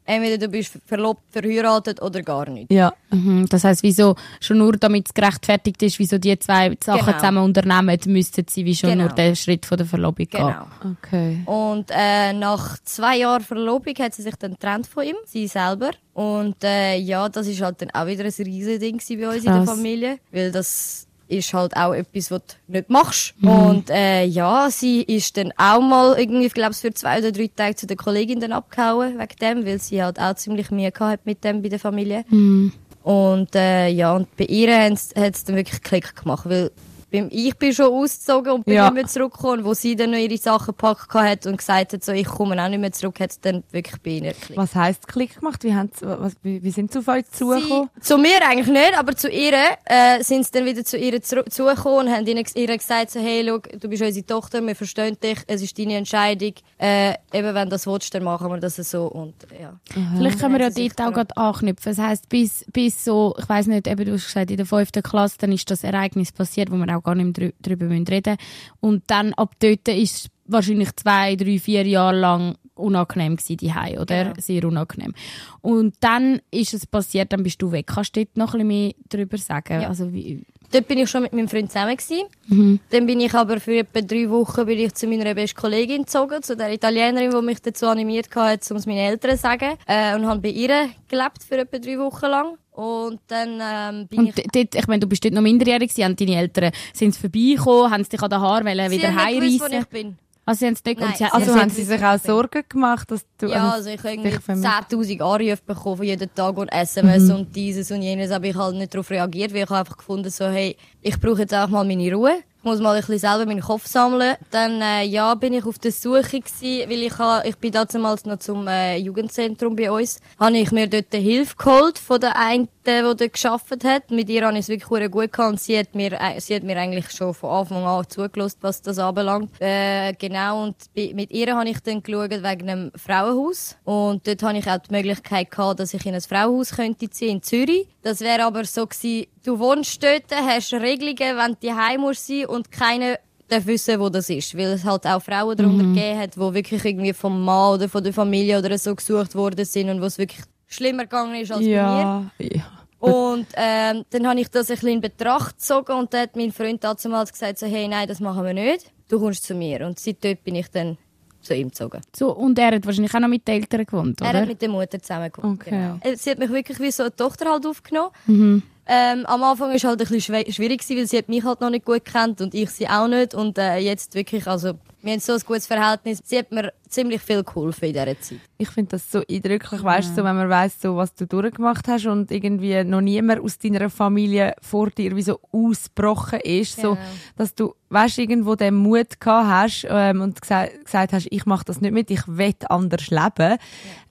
[0.09, 2.71] Entweder du bist verlobt, verheiratet oder gar nicht.
[2.71, 2.91] Ja.
[3.11, 7.17] Mhm, das heisst, wieso, schon nur damit es gerechtfertigt ist, wieso die zwei Sachen Genau.
[7.17, 9.03] zusammen unternehmen, müssten sie wie schon Genau.
[9.05, 10.47] nur den Schritt von der Verlobung gehen.
[10.47, 10.65] Genau.
[11.03, 11.41] Okay.
[11.45, 15.91] Und äh, nach zwei Jahren Verlobung hat sie sich dann getrennt von ihm, sie selber.
[16.13, 19.43] Und äh, ja, das ist halt dann auch wieder ein riesiges Ding bei uns in
[19.45, 19.69] der Krass.
[19.69, 23.33] Familie, weil das ist halt auch etwas, was du nicht machst.
[23.39, 23.49] Mhm.
[23.49, 27.49] Und äh, ja, sie ist dann auch mal irgendwie, ich glaube, für zwei oder drei
[27.55, 31.11] Tage zu der Kollegin dann abgehauen wegen dem, weil sie halt auch ziemlich Mühe gehabt
[31.11, 32.25] hat mit dem bei der Familie.
[32.29, 32.73] Mhm.
[33.03, 36.71] Und äh, ja, und bei ihr hat es dann wirklich Klick gemacht, weil
[37.11, 38.85] beim, ich bin schon ausgezogen und bin Ja.
[38.85, 39.63] nicht mehr zurückgekommen.
[39.65, 42.69] Wo sie dann noch ihre Sachen gepackt hat und gesagt hat, so, ich komme auch
[42.69, 44.57] nicht mehr zurück, hat es dann wirklich bei ihnen geklickt.
[44.57, 45.63] Was heisst Klick gemacht?
[45.63, 47.89] Wie, was, wie, wie sind sie auf euch zugekommen?
[48.01, 49.53] Zu mir eigentlich nicht, aber zu ihr
[49.85, 53.45] äh, sind sie dann wieder zu ihr zugekommen und haben ihnen, ihr gesagt, so, hey,
[53.47, 56.53] schau, du bist unsere Tochter, wir verstehen dich, es ist deine Entscheidung.
[56.77, 59.05] Äh, eben, wenn du das willst, dann machen wir das so.
[59.07, 59.73] Und, ja.
[60.17, 61.95] Vielleicht können wir ja dort auch gerade anknüpfen.
[61.95, 65.03] Das heisst, bis, bis so, ich weiß nicht, eben, du hast gesagt, in der fünften
[65.03, 68.37] Klasse, dann ist das Ereignis passiert, wo wir auch gar nicht mehr drüber müssen reden
[68.79, 73.97] Und dann, ab dort ist es wahrscheinlich zwei, drei, vier Jahre lang unangenehm gewesen, die
[73.97, 74.23] oder?
[74.23, 74.35] Genau.
[74.39, 75.13] Sehr unangenehm.
[75.61, 77.87] Und dann ist es passiert, dann bist du weg.
[77.87, 79.81] Kannst du dort noch ein bisschen mehr drüber sagen?
[79.81, 79.89] Ja.
[79.89, 82.79] Also, wie, Dort bin ich schon mit meinem Freund zusammen gewesen.
[82.91, 86.43] Dann bin ich aber für etwa drei Wochen bin ich zu meiner besten Kollegin gezogen,
[86.43, 89.77] zu der Italienerin, die mich dazu animiert hat, um es meinen Eltern zu sagen.
[89.87, 92.57] Äh, und habe bei ihr gelebt für etwa drei Wochen lang.
[92.79, 94.45] Und dann ähm, bin und ich...
[94.53, 97.91] dort, ich meine, du bist dort noch minderjährig gewesen, haben deine Eltern, sind sie vorbeigekommen,
[97.91, 99.81] haben sie dich an den Haaren wollen, wieder Sie haben nicht gewusst, wo heimreissen?
[99.81, 100.17] ich bin.
[100.45, 102.17] Also, sie haben es nicht, Nein, sie, also, Also sie haben haben sie sich auch
[102.19, 103.47] Sorgen gemacht, dass du...
[103.47, 104.67] Ja, also ich habe irgendwie dich vermisst.
[104.67, 107.35] 10'000 Anrufe bekommen von jeden Tag und SMS Mhm.
[107.35, 110.29] und dieses und jenes, aber ich halt nicht darauf reagiert, weil ich habe einfach gefunden
[110.29, 112.31] so, hey, ich brauche jetzt auch mal meine Ruhe.
[112.61, 114.35] Ich muss mal ein bisschen selber meinen Kopf sammeln.
[114.51, 118.25] Dann, äh, ja, bin ich auf der Suche gewesen, weil ich, ha, ich bin damals
[118.25, 120.19] noch zum äh, Jugendzentrum bei uns.
[120.37, 124.11] Habe ich mir dort eine Hilfe geholt von der einen, die dort gearbeitet hat.
[124.11, 126.63] Mit ihr habe ich es wirklich gut gehabt und sie hat mir, äh, sie hat
[126.63, 129.51] mir eigentlich schon von Anfang an zugelassen, was das anbelangt.
[129.61, 133.77] Äh, genau, und mit ihr habe ich dann geschaut wegen einem Frauenhaus.
[133.85, 137.37] Und dort habe ich auch die Möglichkeit gehabt, dass ich in ein Frauenhaus könnte ziehen
[137.37, 137.87] in Zürich.
[138.01, 142.45] Das wäre aber so gewesen, du wohnst dort, hast Regelungen, wenn du heim musst sein
[142.45, 144.55] und keiner darf wissen, wo das ist.
[144.57, 148.03] Weil es halt auch Frauen darunter gegeben hat, die wirklich irgendwie vom Mann oder von
[148.03, 151.61] der Familie oder so gesucht worden sind und wo es wirklich schlimmer gegangen ist als
[151.61, 151.71] bei mir.
[151.73, 152.31] ja.
[152.39, 152.63] ja.
[152.99, 156.51] Und ähm, dann habe ich das ein bisschen in Betracht gezogen und dann hat mein
[156.51, 158.91] Freund damals gesagt, so, hey, nein, das machen wir nicht.
[159.07, 159.85] Du kommst zu mir.
[159.85, 160.97] Und seitdem bin ich dann
[161.41, 162.01] zu ihm gezogen.
[162.13, 164.31] So, und er hat wahrscheinlich auch noch mit den Eltern gewohnt, oder?
[164.31, 165.61] Er hat mit der Mutter zusammen gewohnt.
[165.61, 165.69] Okay.
[165.69, 166.15] Genau.
[166.15, 168.11] Sie hat mich wirklich wie so eine Tochter halt aufgenommen.
[168.27, 168.63] Mhm.
[168.91, 171.69] Ähm, am Anfang es halt ein bisschen schwierig, gewesen, weil sie hat mich halt noch
[171.69, 173.35] nicht gut kennt und ich sie auch nicht.
[173.35, 176.19] Und äh, jetzt wirklich, also, wir haben so ein gutes Verhältnis.
[176.25, 178.39] Sie hat mir ziemlich viel geholfen in dieser Zeit.
[178.57, 182.05] Ich finde das so eindrücklich, weißt so, wenn man weiss, so, was du durchgemacht hast
[182.07, 186.97] und irgendwie noch niemand aus deiner Familie vor dir wie so ausgebrochen ist, so, Genau.
[187.37, 191.65] dass du, weißt irgendwo den Mut gehabt hast ähm, und gesagt, gesagt hast, ich mache
[191.65, 193.57] das nicht mit, ich will anders leben.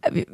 [0.03, 0.27] Äh, wie-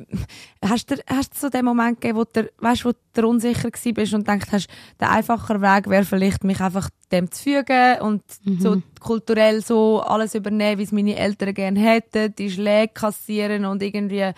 [0.64, 3.94] Hast du hast du so den Moment gegeben, wo du, weißt, wo du unsicher gewesen
[3.94, 4.68] bist und gedacht hast,
[5.00, 8.22] der einfache Weg wäre vielleicht, mich einfach dem zu fügen und
[8.58, 13.82] so kulturell so alles übernehmen, wie es meine Eltern gerne hätten, die Schläge kassieren und
[13.82, 14.32] irgendwie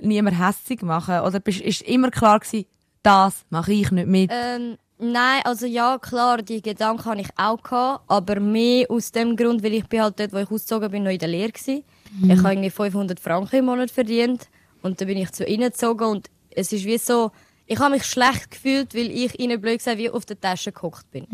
[0.00, 1.20] niemand hässig machen?
[1.20, 2.66] Oder bist, ist immer klar gewesen,
[3.02, 4.30] das mache ich nicht mit?
[4.32, 9.36] Ähm, nein, also ja, klar, die Gedanken hatte ich auch gehabt, aber mehr aus dem
[9.36, 11.84] Grund, weil ich bin halt dort, wo ich ausgezogen bin, noch in der Lehre gewesen.
[12.24, 14.48] Ich habe irgendwie 500 Franken im Monat verdient
[14.82, 17.30] und dann bin ich zu ihnen gezogen und es ist wie so,
[17.66, 21.10] ich habe mich schlecht gefühlt, weil ich ihnen blöd gesagt wie auf der Tasche gehockt
[21.10, 21.26] bin.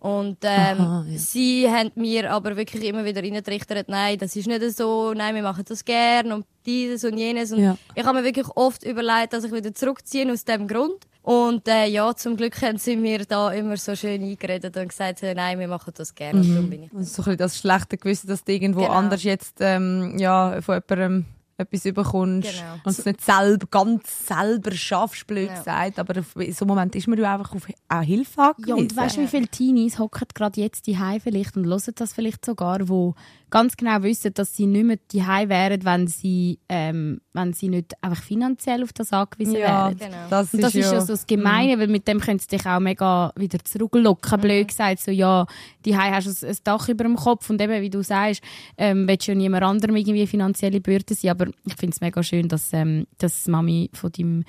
[0.00, 1.18] Und ähm, Aha, ja.
[1.18, 5.42] sie haben mir aber wirklich immer wieder reingetrichtert, nein, das ist nicht so, nein, wir
[5.42, 7.50] machen das gern und dieses und jenes.
[7.52, 7.76] Und Ja.
[7.96, 11.04] ich habe mir wirklich oft überlegt, dass ich wieder zurückziehe aus dem Grund.
[11.22, 15.22] Und äh, ja, zum Glück haben sie mir da immer so schön eingeredet und gesagt,
[15.24, 16.40] äh, nein, wir machen das gerne.
[16.40, 18.92] Und darum bin ich Und so ein bisschen das schlechte Gewissen, dass du irgendwo Genau.
[18.92, 21.26] anders jetzt ähm, ja, von jemandem
[21.58, 22.74] etwas überkommst Genau.
[22.84, 25.58] und es nicht selber, ganz selber schaffst, blöd Ja.
[25.58, 25.98] gesagt.
[25.98, 28.68] Aber in so einem Moment ist man ja einfach auf auch Hilfe angewiesen.
[28.68, 32.12] Ja, und weißt du, wie viele Teenies hocken gerade jetzt die vielleicht und hören das
[32.12, 33.14] vielleicht sogar, wo
[33.50, 37.92] ganz genau wissen, dass sie nicht mehr die wären, wenn sie, ähm, wenn sie nicht
[38.02, 39.98] einfach finanziell auf das angewiesen ja, wären.
[39.98, 40.28] Genau.
[40.30, 42.66] das, Und das ist ja, ja so das Gemeine, weil mit dem könntest du dich
[42.66, 45.00] auch mega wieder zurücklocken, blöd gesagt.
[45.00, 45.46] So, ja,
[45.84, 48.42] die hast du ein, ein Dach über dem Kopf und eben, wie du sagst,
[48.76, 51.30] ähm, willst du ja niemand anderem irgendwie finanzielle Bürde sein.
[51.30, 54.44] Aber ich finde es mega schön, dass, ähm, dass Mami von deinem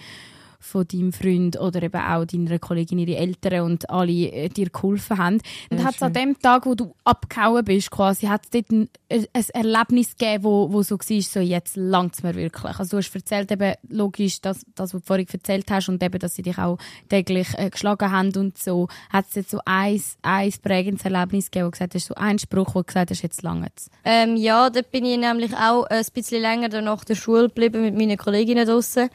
[0.60, 5.18] von deinem Freund oder eben auch deiner Kollegin, ihre Eltern und alle äh, dir geholfen
[5.18, 5.42] haben.
[5.70, 8.90] Und hat es an dem Tag, wo du abgehauen bist, quasi, hat es dort ein,
[9.10, 12.78] ein ein Erlebnis gegeben, wo, wo so war, so jetzt langt es mir wirklich.
[12.78, 16.20] Also du hast erzählt eben, logisch, das, das, was du vorhin erzählt hast und eben,
[16.20, 16.78] dass sie dich auch
[17.10, 18.88] täglich äh, geschlagen haben und so.
[19.12, 22.40] Hat es jetzt so ein, ein prägendes Erlebnis gegeben, wo du gesagt hast, so ein
[22.40, 23.90] Spruch, wo du gesagt hast, jetzt langt es.
[24.04, 27.96] Ähm, ja, dort bin ich nämlich auch ein bisschen länger nach der Schule geblieben mit
[27.96, 29.10] meinen Kolleginnen draussen.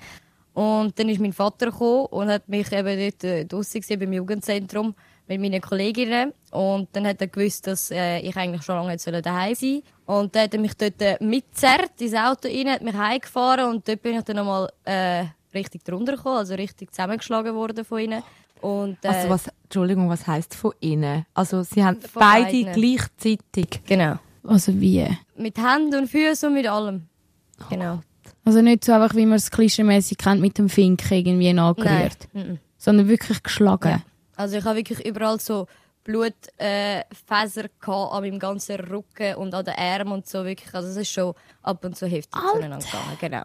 [0.55, 4.13] Und dann ist mein Vater gekommen und hat mich eben dort äh, draussen gesehen beim
[4.13, 4.95] Jugendzentrum
[5.27, 6.33] mit meinen Kolleginnen.
[6.53, 10.17] Und dann hat er gewusst, dass äh, ich eigentlich schon lange jetzt daheim sein soll.
[10.17, 13.89] Und dann hat er mich dort äh, mitzerrt ins Auto rein, hat mich heimgefahren und
[13.89, 18.23] dort bin ich dann nochmal äh, richtig drunter gekommen, also richtig zusammengeschlagen worden von ihnen.
[18.61, 21.27] Und, äh, Also was, Entschuldigung, was heisst von innen?
[21.35, 22.73] Also sie haben beide beiden.
[22.73, 23.81] gleichzeitig.
[23.87, 24.17] Genau.
[24.47, 25.07] Also wie?
[25.37, 27.09] Mit Händen und Füßen und mit allem.
[27.71, 28.01] Genau.
[28.45, 32.29] Also nicht so einfach, wie man es klischeemäßig kennt, mit dem Fink irgendwie nachgerührt.
[32.33, 32.61] Nein.
[32.77, 33.91] Sondern wirklich geschlagen.
[33.91, 34.03] Ja.
[34.37, 35.67] Also ich habe wirklich überall so
[36.05, 40.75] Blutfäser äh, an meinem ganzen Rücken und an den Armen und so wirklich.
[40.75, 43.45] Also es ist schon ab und zu heftig zueinander gegangen, genau.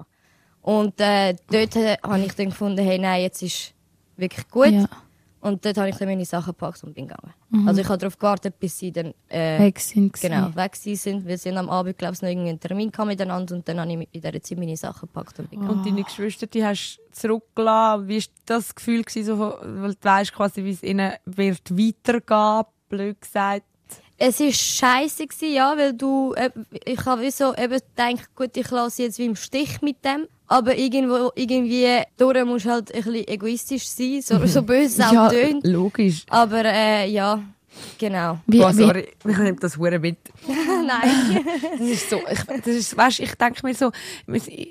[0.62, 3.74] Und äh, dort äh, habe ich dann gefunden, hey, nein, jetzt ist
[4.18, 4.72] wirklich gut.
[4.72, 4.90] Ja.
[5.42, 7.34] Und dort habe ich dann meine Sachen gepackt und bin gegangen.
[7.66, 10.14] Also ich habe darauf gewartet, bis sie dann äh, Weg sind.
[10.14, 11.26] genau, weg sind.
[11.26, 14.22] Wir sind am Abend, glaube ich, noch irgendeinen Termin miteinander und dann habe ich in
[14.22, 15.80] dieser Zeit meine Sachen gepackt und bin gegangen.
[15.80, 18.08] Und deine Geschwister, die hast du zurückgelassen.
[18.08, 22.66] Wie war das Gefühl, gewesen, so, weil du weißt quasi, wie es ihnen wird weitergehen,
[22.90, 23.66] blöd gesagt?
[24.22, 26.50] Es war scheiße, gewesen, ja, weil du, äh,
[26.84, 30.28] ich habe wie so eben gedacht, gut, ich lasse jetzt wie im Stich mit dem.
[30.46, 35.08] Aber irgendwo, irgendwie, durch musst du halt ein bisschen egoistisch sein, so, so böse es
[35.08, 35.66] auch ja, tönt.
[35.66, 36.26] logisch.
[36.30, 37.42] Aber, äh, ja,
[37.98, 38.40] genau.
[38.46, 40.18] Wie, Boah, wie, sorry, ich nehme das hure mit.
[40.48, 41.46] Nein.
[41.78, 43.92] Das ist so, ich, das ist, weißt, ich denke mir so,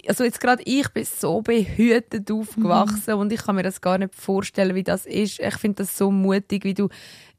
[0.07, 4.15] also jetzt gerade ich bin so behütet aufgewachsen und ich kann mir das gar nicht
[4.15, 5.41] vorstellen, wie das ist.
[5.41, 6.89] Ich finde das so mutig, wie du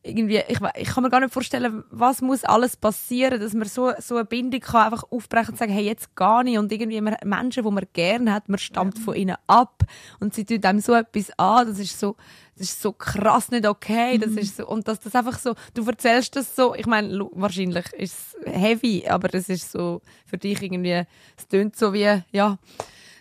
[0.02, 3.92] irgendwie, ich, ich kann mir gar nicht vorstellen, was muss alles passieren, dass man so,
[4.00, 6.58] so eine Bindung kann einfach aufbrechen und sagen, hey, jetzt gar nicht.
[6.58, 9.84] Und irgendwie man, Menschen, die man gerne hat, man stammt von ihnen ab.
[10.20, 12.16] Und sie tun einem so etwas an, das ist so,
[12.56, 15.86] das ist so krass nicht okay, das ist so, und dass das einfach so, du
[15.86, 20.62] erzählst das so, ich meine, wahrscheinlich ist es heavy, aber das ist so, für dich
[20.62, 21.04] irgendwie,
[21.38, 22.58] es tönt so wie, ja,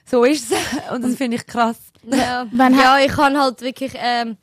[0.04, 0.58] so ist es.
[0.92, 1.76] Und das finde ich krass.
[2.04, 4.36] Ja, ja ich habe halt wirklich ähm,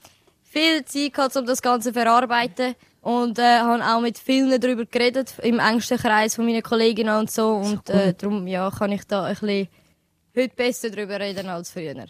[0.55, 2.75] viel Zeit gehabt, um das Ganze zu verarbeiten.
[3.01, 7.29] Und äh, habe auch mit vielen darüber geredet, im engsten Kreis von meinen Kolleginnen und
[7.29, 7.51] so.
[7.57, 9.67] Und äh, darum ja, kann ich da ein bisschen
[10.35, 12.07] heute besser darüber reden als früher.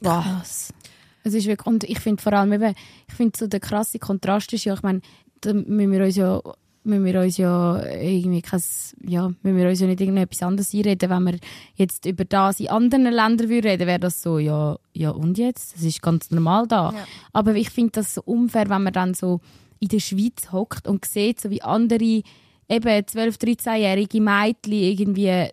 [0.00, 0.72] Krass.
[1.24, 2.74] Es ist wirklich, und ich finde vor allem eben,
[3.08, 5.00] ich finde so der krasse Kontrast ist ja, ich meine,
[5.40, 6.40] da müssen wir uns ja,
[6.84, 8.62] müssen wir uns ja irgendwie kein,
[9.06, 11.38] ja, müssen wir uns ja nicht irgendetwas anderes einreden, wenn wir
[11.74, 15.74] jetzt über das in anderen Ländern würden reden, wäre das so, ja, ja und jetzt?
[15.74, 16.92] Das ist ganz normal da.
[16.92, 17.06] Ja.
[17.32, 19.40] Aber ich finde das so unfair, wenn man dann so
[19.80, 22.22] in der Schweiz hockt und sieht, so wie andere
[22.68, 25.50] eben 12, 13-jährige Mädchen irgendwie äh,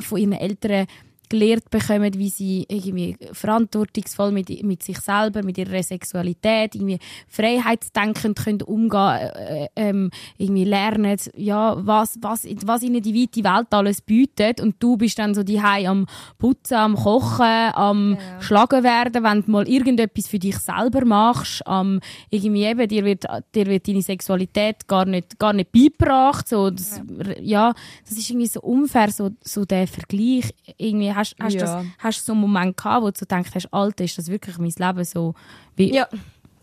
[0.00, 0.86] von ihren Eltern
[1.30, 8.38] gelehrt bekommen, wie sie irgendwie verantwortungsvoll mit, mit sich selber, mit ihrer Sexualität, irgendwie freiheitsdenkend
[8.38, 14.02] können umgehen, äh, ähm, irgendwie lernen, ja, was, was, was ihnen die weite Welt alles
[14.02, 14.60] bietet.
[14.60, 16.06] Und du bist dann so die am
[16.38, 22.00] Putzen, am Kochen, am Schlagen werden, wenn du mal irgendetwas für dich selber machst, am
[22.30, 27.00] irgendwie eben, dir wird, dir wird deine Sexualität gar nicht, gar nicht beigebracht, so, das,
[27.40, 27.72] ja.
[28.08, 31.60] das ist irgendwie so unfair, so, so der Vergleich, irgendwie, hast, hast, Ja.
[31.60, 34.28] das, hast du so einen Moment gehabt, wo du so denkst, hast, Alter, ist das
[34.28, 35.34] wirklich mein Leben so,
[35.76, 36.08] wie, Ja,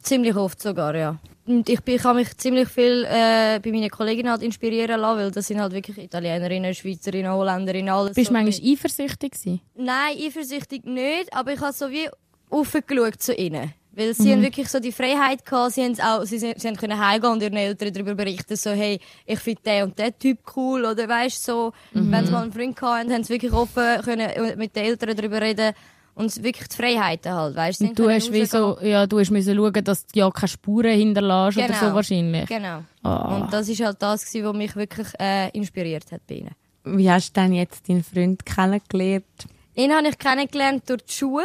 [0.02, 1.18] ziemlich oft sogar, ja.
[1.46, 5.20] Und ich, bin, ich habe mich ziemlich viel äh, bei meinen Kolleginnen halt inspirieren lassen,
[5.20, 8.16] weil das sind halt wirklich Italienerinnen, Schweizerinnen, Holländerinnen, alles.
[8.16, 9.62] bist so du ein manchmal eifersüchtig gewesen?
[9.76, 12.10] Nein, eifersüchtig nicht, aber ich habe so wie
[12.50, 13.74] aufgeschaut zu ihnen.
[13.98, 17.00] Weil sie haben wirklich so die Freiheit gehabt, sie, haben's auch, sie, sie haben können
[17.00, 20.86] heimgehen und ihren Eltern darüber berichten, so, hey, ich finde den und den Typ cool,
[20.86, 24.76] oder weißt so, wenn sie mal einen Freund hatten, haben sie wirklich offen können mit
[24.76, 25.74] den Eltern darüber reden
[26.14, 29.56] und wirklich die Freiheiten halt, weißt Und du hast wie so, ja, du hast müssen
[29.56, 32.46] schauen, dass du ja keine Spuren hinterlässt oder so wahrscheinlich.
[32.46, 32.84] Genau.
[33.02, 33.36] Ah.
[33.36, 36.56] Und das ist halt das, gewesen, was mich wirklich äh, inspiriert hat bei ihnen.
[36.84, 39.26] Wie hast du denn jetzt deinen Freund kennengelernt?
[39.74, 41.44] Ihn habe ich kennengelernt durch die Schule.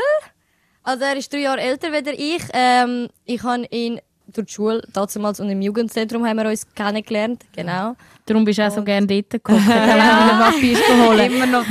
[0.82, 2.42] Also er ist drei Jahre älter als ich.
[2.52, 7.44] Ähm, ich habe ihn durch die Schule, damals und im Jugendzentrum haben wir uns kennengelernt.
[7.54, 7.94] Genau.
[8.24, 11.66] Darum bist du auch so gerne dort geguckt, wenn du den Papier geholt Immer noch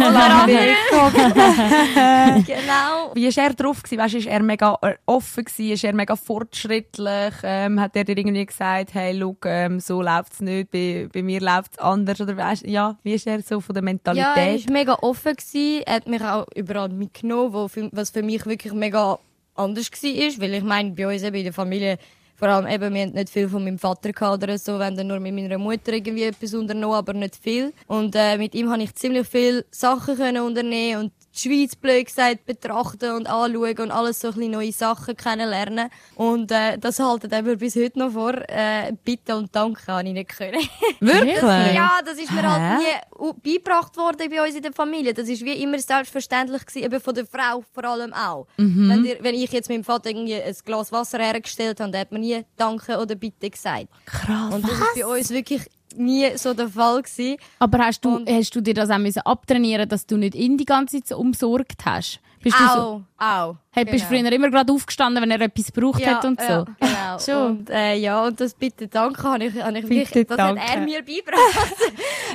[2.45, 3.11] genau.
[3.13, 3.83] Wie war er drauf?
[3.83, 3.99] Gewesen?
[4.01, 5.45] Weißt, ist er mega äh, offen?
[5.45, 5.71] Gewesen?
[5.71, 7.33] Ist er mega fortschrittlich?
[7.43, 11.23] Ähm, hat er dir irgendwie gesagt, hey, schau, ähm, so läuft es nicht, bei, bei
[11.23, 12.19] mir läuft es anders?
[12.19, 14.67] Oder weißt, ja, wie ist er so von der Ja, er Mentalität?
[14.67, 15.35] war mega offen.
[15.35, 15.83] Gewesen.
[15.85, 19.19] Er hat mich auch überall mitgenommen, für, was für mich wirklich mega
[19.55, 20.41] anders war.
[20.41, 21.97] Weil ich meine, bei uns eben in der Familie,
[22.41, 25.06] vor allem eben, wir hatten nicht viel von meinem Vater gehabt oder so, wenn dann
[25.06, 27.71] nur mit meiner Mutter irgendwie etwas unternommen, aber nicht viel.
[27.86, 32.05] Und äh, mit ihm habe ich ziemlich viele Sachen können unternehmen und die Schweiz, blöd
[32.05, 35.89] gesagt, betrachten und anschauen und alles so ein bisschen neue Sachen kennenlernen.
[36.15, 38.33] Und äh, das haltet mir bis heute noch vor.
[38.49, 40.61] Äh, Bitte und Danke habe ich nicht können.
[40.99, 41.75] Wirklich?
[41.75, 45.13] Ja, das ist mir halt nie beigebracht worden bei uns in der Familie.
[45.13, 48.47] Das ist wie immer selbstverständlich gewesen, eben von der Frau vor allem auch.
[48.57, 48.89] Mhm.
[48.89, 52.11] Wenn, dir, wenn ich jetzt meinem Vater irgendwie ein Glas Wasser hergestellt habe, dann hat
[52.11, 53.87] man nie Danke oder Bitte gesagt.
[54.05, 54.53] Krass.
[54.53, 55.67] Und das ist bei uns wirklich
[55.97, 57.38] nie so der Fall gewesen.
[57.60, 60.58] Aber hast du, Und- hast du dir das auch müssen abtrainieren, dass du nicht ihn
[60.58, 62.19] die ganze Zeit so umsorgt hast?
[62.43, 63.56] Bist du so, Auch, auch.
[63.71, 64.23] hey, bist du Genau.
[64.23, 66.47] früher immer gerade aufgestanden, wenn er etwas gebraucht hat und so?
[66.47, 67.19] Ja, genau.
[67.19, 67.58] Schon.
[67.60, 70.62] Und, äh, ja, und das bitte danke habe ich, habe ich Bitte wirklich, das danke.
[70.62, 71.75] hat er mir beigebracht.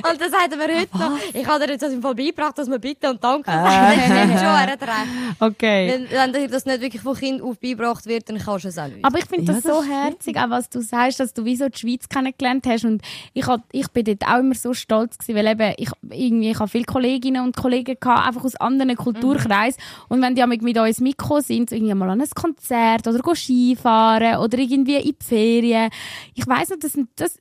[0.11, 1.17] und das hat er mir heute noch.
[1.33, 3.95] Ich habe dir jetzt das im Fall beigebracht, dass man bitte und danke sagt.
[4.07, 4.91] Schon, er hat recht.
[5.39, 6.07] Okay.
[6.09, 8.77] Wenn, wenn dir das nicht wirklich von Kind auf beigebracht wird, dann kannst du es
[8.77, 9.03] auch nicht.
[9.03, 11.55] Aber ich finde Ja, das das so herzig, auch was du sagst, dass du wie
[11.57, 12.85] so die Schweiz kennengelernt hast.
[12.85, 13.01] Und
[13.33, 16.59] ich, hab, ich bin dort auch immer so stolz gewesen, weil eben ich, irgendwie, ich
[16.59, 19.81] habe viele Kolleginnen und Kollegen gehabt, einfach aus anderen Kulturkreisen.
[20.09, 24.37] Und wenn die mit uns mitgekommen sind, so irgendwie mal an ein Konzert oder Skifahren
[24.37, 25.89] oder irgendwie in die Ferien.
[26.35, 27.37] Ich weiss nicht, das, das,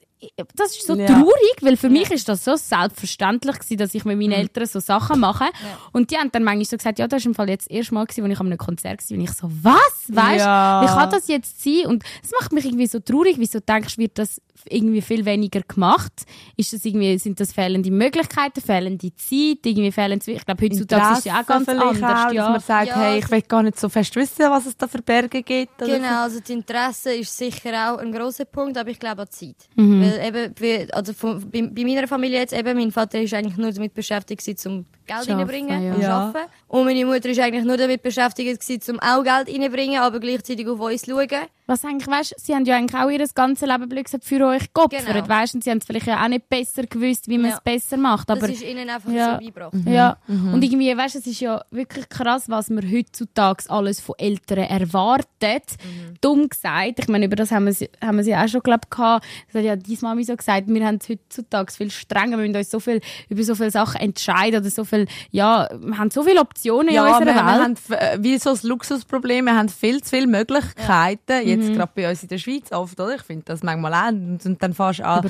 [0.54, 1.06] das ist so Ja.
[1.06, 4.80] traurig, weil für mich ist das so selbstverständlich gewesen, dass ich mit meinen Eltern so
[4.80, 5.44] Sachen mache.
[5.92, 7.94] Und die haben dann manchmal so gesagt, ja, das ist im Fall jetzt das erste
[7.94, 9.16] Mal gewesen, wo ich an einem Konzert war.
[9.16, 10.04] Und ich so, was?
[10.08, 10.80] Weißt Ja.
[10.82, 11.86] wie kann das jetzt sein?
[11.86, 15.60] Und es macht mich irgendwie so traurig, wieso denkst du, wird das irgendwie viel weniger
[15.60, 16.12] gemacht?
[16.56, 21.18] Ist das irgendwie, sind das fehlende Möglichkeiten, fehlende Zeit, irgendwie fehlende, ich glaube, heutzutage ist
[21.20, 22.42] es ja auch ganz Interesse anders, auch, ja.
[22.42, 24.86] Dass man sagt, Ja, hey, ich will gar nicht so fest wissen, was es da
[24.86, 25.82] für Berge gibt.
[25.82, 29.26] oder Genau, also das Interesse ist sicher auch ein großer Punkt, aber ich glaube auch
[29.26, 29.68] die Zeit.
[29.76, 30.02] Mhm.
[30.02, 33.72] Weil eben, also von, bei, bei meiner Familie jetzt eben, mein Vater ist eigentlich nur
[33.72, 35.94] damit beschäftigt gewesen, zum Geld Schaffen, reinbringen ja.
[35.94, 36.18] und Ja.
[36.18, 36.50] arbeiten.
[36.68, 40.66] Und meine Mutter ist eigentlich nur damit beschäftigt gewesen, um auch Geld reinzubringen, aber gleichzeitig
[40.68, 41.28] auf uns zu schauen.
[41.68, 44.72] Was eigentlich, weißt, sie haben ja eigentlich auch ihr ganzes Leben blöd gesagt, für euch
[44.72, 45.28] geopfert, Genau.
[45.28, 47.56] weißt, und sie haben es vielleicht ja auch nicht besser gewusst, wie man Ja.
[47.56, 49.32] es besser macht, aber das ist ihnen einfach Ja.
[49.32, 49.72] so beigebracht.
[49.84, 54.14] Ja, und irgendwie, weißt du, es ist ja wirklich krass, was man heutzutage alles von
[54.18, 55.76] Eltern erwartet.
[56.20, 58.82] Dumm gesagt, ich meine, über das haben wir, sie- haben wir sie auch schon, glaube
[58.84, 59.26] ich, gehabt.
[59.52, 62.56] Das hat ja deine Mami so gesagt, wir haben es heutzutage viel strenger, wir müssen
[62.56, 64.95] uns so viel, über so viele Sachen entscheiden oder so viel,
[65.30, 67.62] ja, wir haben so viele Optionen in Ja, unserer wir, wir Welt.
[67.62, 69.44] haben f- äh, wie so ein Luxusproblem.
[69.44, 71.46] Wir haben viel zu viele Möglichkeiten.
[71.46, 73.14] Jetzt gerade bei uns in der Schweiz oft, oder?
[73.16, 74.09] Ich finde das manchmal auch.
[74.09, 75.22] Und, und dann fährst du an,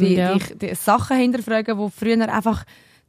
[0.00, 0.34] die, ja.
[0.36, 2.64] die, die Sachen hinterfragen, die früher einfach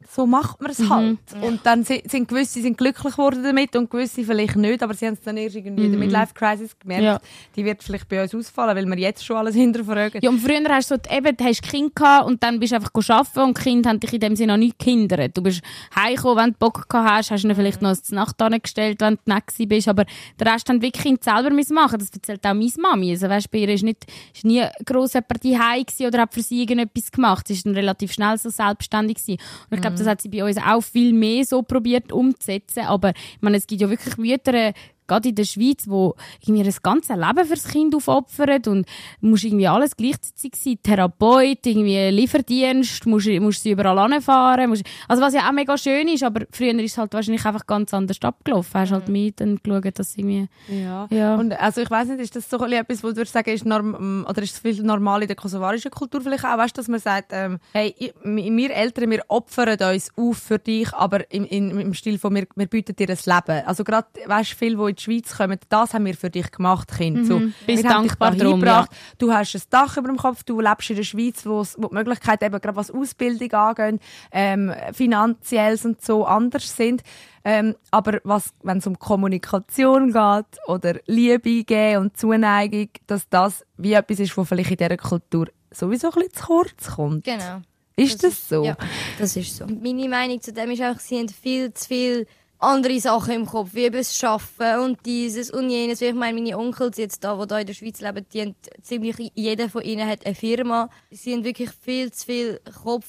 [0.08, 1.18] so macht man es halt.
[1.40, 5.14] Und dann sind, gewisse sind glücklich geworden damit und gewisse vielleicht nicht, aber sie haben
[5.14, 7.04] es dann erst irgendwie in der Midlife-Crisis gemerkt.
[7.04, 7.20] Ja.
[7.56, 10.20] Die wird vielleicht bei uns ausfallen, weil wir jetzt schon alles hinterfragen.
[10.22, 12.76] Ja, und früher hast du so, eben, du hast Kind gehabt und dann bist du
[12.76, 15.36] einfach arbeiten und Kinder haben dich in dem Sinne noch nicht gehindert.
[15.36, 15.62] Du bist
[15.94, 19.18] heimgekommen, wenn du Bock gehabt hast, hast du ihnen vielleicht noch eine Nacht gestellt, wenn
[19.24, 20.04] du gewesen bist, aber
[20.38, 21.98] der Rest haben wirklich Kind selber machen.
[21.98, 23.10] Das erzählt auch meine Mami.
[23.10, 26.60] Also, weißt, bei ihr ist nicht, ist nie gross jemand daheim oder hat für sie
[26.60, 27.48] irgendetwas gemacht.
[27.48, 29.40] Sie ist dann relativ schnell so selbstständig gewesen.
[29.70, 32.84] Und ich glaube, das hat sie bei uns auch viel mehr so probiert umzusetzen.
[32.84, 34.72] Aber, ich meine, es gibt ja wirklich Mütter,
[35.12, 38.86] gerade in der Schweiz, wo irgendwie das ganze Leben fürs Kind aufopfern und
[39.20, 45.22] musst irgendwie alles gleichzeitig sein, Therapeut, irgendwie Lieferdienst, musst, musst sie überall anfahren, musst, also
[45.22, 48.16] was ja auch mega schön ist, aber früher ist es halt wahrscheinlich einfach ganz anders
[48.22, 51.06] abgelaufen, hast halt mit dann geschaut, dass irgendwie, Ja.
[51.10, 51.36] Ja.
[51.36, 53.64] Und also ich weiß nicht, ist das so ein etwas, wo du würdest sagen, ist
[53.66, 57.00] norm oder ist es viel normal in der kosovarischen Kultur vielleicht auch, weißt, dass man
[57.00, 61.78] sagt, ähm, hey, ich- wir Eltern, wir opfern uns auf für dich, aber im, im,
[61.78, 63.66] im Stil von wir, wir bieten dir ein Leben.
[63.66, 66.88] Also gerade, weißt, viele, die in die Schweiz kommen, das haben wir für dich gemacht,
[66.96, 67.26] Kind.
[67.26, 68.90] So, Bist wir haben dich dankbar da drum, hingebracht.
[69.18, 71.88] Du hast ein Dach über dem Kopf, du lebst in der Schweiz, wo, es- wo
[71.88, 77.02] die Möglichkeiten eben gerade was Ausbildung angeht, ähm, finanzielles und so anders sind.
[77.44, 83.64] Ähm, aber was, wenn es um Kommunikation geht oder Liebe geben und Zuneigung, dass das
[83.76, 87.24] wie etwas ist, was vielleicht in dieser Kultur sowieso ein bisschen zu kurz kommt.
[87.24, 87.62] Genau.
[87.96, 88.64] Ist das, so?
[88.64, 88.76] Ja,
[89.18, 89.66] das ist so.
[89.66, 92.26] Meine Meinung zu dem ist auch, sie haben viel zu viel
[92.62, 96.00] andere Sachen im Kopf, wie das Schaffen und dieses und jenes.
[96.00, 99.32] Ich meine, meine Onkels jetzt da, die da in der Schweiz leben, die haben ziemlich,
[99.34, 100.88] jeder von ihnen hat eine Firma.
[101.10, 103.06] Sie haben wirklich viel zu viel Kopf,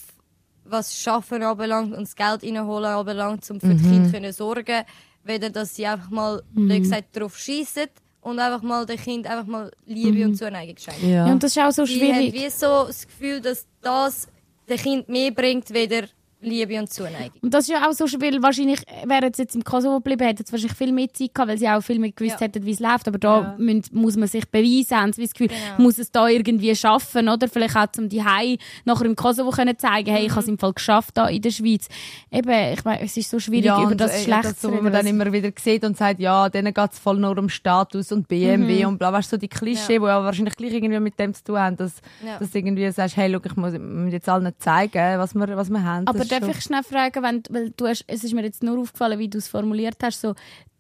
[0.66, 4.84] was Schaffen anbelangt und das Geld reinholen anbelangt, um für die Kinder können sorgen
[5.24, 7.88] weder dass sie einfach mal, wie gesagt, drauf schiessen
[8.22, 11.10] und einfach mal dem Kind einfach mal Liebe und Zuneigung schenken.
[11.10, 11.28] Ja.
[11.28, 12.34] ja, und das ist auch so Sie haben schwierig.
[12.34, 14.28] wie so das Gefühl, dass das
[14.70, 16.08] dem Kind mehr bringt, weder
[16.44, 17.40] Liebe und Zuneigung.
[17.42, 20.46] Und das ist ja auch so schwierig, wahrscheinlich wären sie jetzt im Kosovo geblieben, hätten
[20.46, 22.48] sie wahrscheinlich viel mehr Zeit gehabt, weil sie auch viel mehr gewusst Ja.
[22.48, 23.08] hätten, wie es läuft.
[23.08, 25.84] Aber da müssen, muss man sich beweisen, haben sie das Gefühl, Genau.
[25.84, 27.48] muss es da irgendwie schaffen, oder?
[27.48, 28.24] Vielleicht auch zum die
[28.86, 31.52] nachher im Kosovo können zeigen, hey, ich habe es im Fall geschafft da in der
[31.52, 31.88] Schweiz.
[32.32, 34.74] Eben, ich meine, es ist so schwierig, über und, das äh, schlecht das, zu wo
[34.74, 34.84] reden.
[34.86, 38.12] man dann immer wieder sieht und sagt, ja, denen geht es voll nur um Status
[38.12, 40.00] und BMW und bla, weißt du, so die Klischee, Ja.
[40.00, 41.94] die ja wahrscheinlich gleich irgendwie mit dem zu tun haben, dass,
[42.26, 42.40] Ja.
[42.40, 45.56] dass du irgendwie sagst, hey, look, ich muss, ich muss jetzt allen zeigen, was wir,
[45.58, 46.08] was wir haben.
[46.08, 49.20] Aber darf ich schnell fragen, wenn, weil du hast, es ist mir jetzt nur aufgefallen,
[49.20, 50.36] wie du es formuliert hast, so,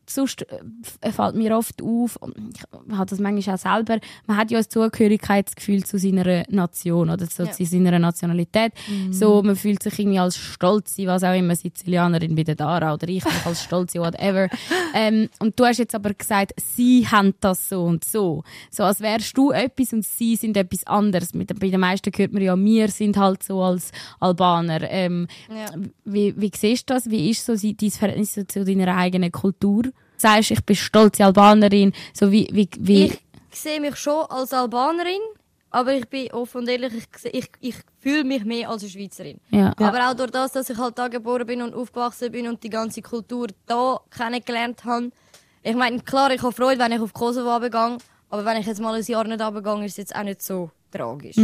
[0.05, 2.19] sonst äh, f- fällt mir oft auf,
[2.53, 7.25] ich habe das manchmal auch selber, man hat ja ein Zugehörigkeitsgefühl zu seiner Nation oder
[7.25, 7.51] so, Ja.
[7.51, 8.73] zu seiner Nationalität.
[9.11, 13.07] So, man fühlt sich irgendwie als stolz, was auch immer, Sizilianerin bei der Dara oder
[13.07, 14.49] ich mich als stolz, whatever.
[14.93, 18.43] ähm, und du hast jetzt aber gesagt, sie haben das so und so.
[18.71, 21.33] So, als wärst du etwas und sie sind etwas anderes.
[21.33, 24.81] Mit, bei den meisten hört man ja, wir sind halt so als Albaner.
[24.89, 25.65] Ähm, Ja.
[26.05, 27.09] wie, wie siehst du das?
[27.09, 29.83] Wie ist so dein Verhältnis zu deiner eigenen Kultur?
[30.23, 31.91] Sagst ich bin stolze Albanerin.
[32.13, 33.11] So wie, wie, wie
[33.51, 35.19] Ich sehe mich schon als Albanerin,
[35.69, 39.39] aber ich bin offen und ehrlich, ich, ich, ich fühle mich mehr als eine Schweizerin.
[39.49, 39.73] ja.
[39.77, 42.69] Aber auch durch das, dass ich halt da geboren bin und aufgewachsen bin und die
[42.69, 45.09] ganze Kultur da kennengelernt habe.
[45.61, 47.97] Ich meine, klar, ich habe Freude, wenn ich auf Kosovo runtergehe,
[48.29, 50.71] aber wenn ich jetzt mal ein Jahr nicht runtergehe, ist es jetzt auch nicht so
[50.91, 51.37] tragisch.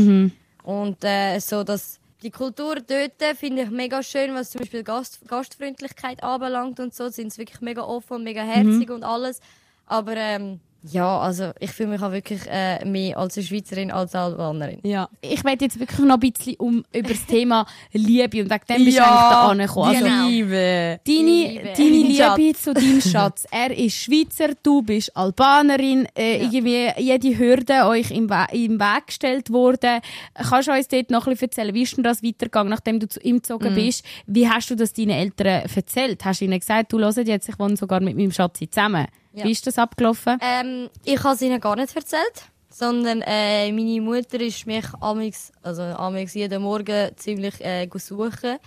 [0.63, 5.27] Und äh, so, dass die Kultur dort finde ich mega schön, was zum Beispiel Gast,
[5.27, 7.07] Gastfreundlichkeit anbelangt und so.
[7.07, 9.39] Sie sind wirklich mega offen und mega herzig und alles.
[9.85, 14.15] Aber ähm, ja, also ich fühle mich auch wirklich äh, mehr als eine Schweizerin als
[14.15, 14.79] Albanerin.
[14.83, 15.09] ja.
[15.21, 18.85] ich werde jetzt wirklich noch ein bisschen um, über das Thema Liebe und wegen dem
[18.85, 19.81] bist du Ja, eigentlich da.
[19.81, 20.27] Also, genau.
[20.27, 20.99] Liebe.
[21.05, 21.73] Deine, Liebe.
[21.75, 22.37] deine.
[22.37, 23.45] Liebe zu deinem Schatz.
[23.51, 26.07] Er ist Schweizer, du bist Albanerin.
[26.17, 29.99] Äh, irgendwie jede Hürde euch im, We im Weg gestellt wurde.
[30.33, 33.07] Kannst du uns dort noch ein bisschen erzählen, wie ist denn das weitergegangen, nachdem du
[33.07, 34.05] zu ihm gezogen bist?
[34.27, 36.23] Wie hast du das deinen Eltern erzählt?
[36.23, 39.07] Hast du ihnen gesagt, du hörst jetzt, ich wohne sogar mit meinem Schatz zusammen?
[39.33, 39.45] Ja.
[39.45, 40.37] Wie ist das abgelaufen?
[40.41, 45.51] Ähm, ich habe es ihnen gar nicht erzählt, sondern äh, meine Mutter ist mich amix,
[45.61, 48.57] also amix jeden Morgen ziemlich äh, suchen.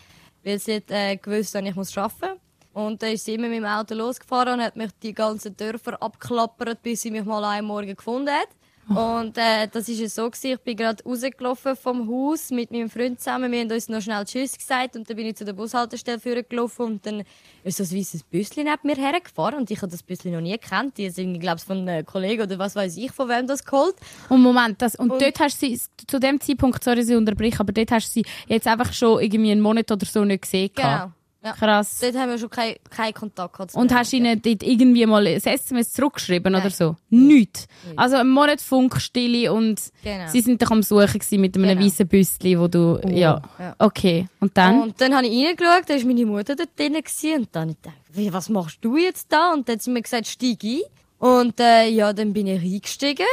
[0.44, 2.38] weil sie hat äh, gewusst, dass ich muss arbeiten
[2.72, 6.00] Und dann ist sie immer mit dem Auto losgefahren und hat mich die ganzen Dörfer
[6.02, 8.48] abklappert, bis sie mich mal einen Morgen gefunden hat.
[8.88, 12.90] Und äh, das ist es so gewesen, ich bin gerade rausgelaufen vom Haus mit meinem
[12.90, 13.52] Freund zusammen.
[13.52, 16.44] Wir haben uns noch schnell Tschüss gesagt und dann bin ich zu der Bushaltestelle führen
[16.48, 17.22] gelaufen und dann
[17.62, 20.58] ist so ein weißes Büsschen neben mir hergefahren und ich habe das Büsschen noch nie
[20.58, 20.98] gekannt.
[20.98, 23.94] Die sind, glaube ich, von einem Kollegen oder was weiß ich, von wem das geholt.
[24.28, 27.72] Und Moment, das, und, dort hast du sie, zu dem Zeitpunkt, sorry, sie unterbrechen, aber
[27.72, 30.70] dort hast du sie jetzt einfach schon irgendwie einen Monat oder so nicht gesehen.
[30.74, 30.88] Genau.
[30.88, 31.12] gehabt.
[31.44, 31.52] Ja.
[31.52, 31.98] Krass.
[32.00, 33.74] Dort haben wir schon keinen keinen Kontakt gehabt.
[33.74, 36.62] Und hast du ihnen dort irgendwie mal ein SMS zurückgeschrieben Nein.
[36.62, 36.96] oder so?
[37.10, 37.66] Nichts.
[37.96, 40.28] Also ein Monat Funkstille und Genau.
[40.28, 41.84] sie sind doch am Suchen mit einem Genau.
[41.84, 43.42] weißen Büstli, wo du, ja.
[43.58, 43.74] Ja.
[43.78, 44.28] Okay.
[44.38, 44.82] Und dann?
[44.82, 47.82] Und dann habe ich reingeschaut, da war meine Mutter dort drin und dann habe ich
[47.82, 49.52] gedacht, was machst du jetzt da?
[49.52, 50.80] Und dann hat sie mir gesagt, steig ein.
[51.18, 53.26] Und äh, ja, dann bin ich eingestiegen.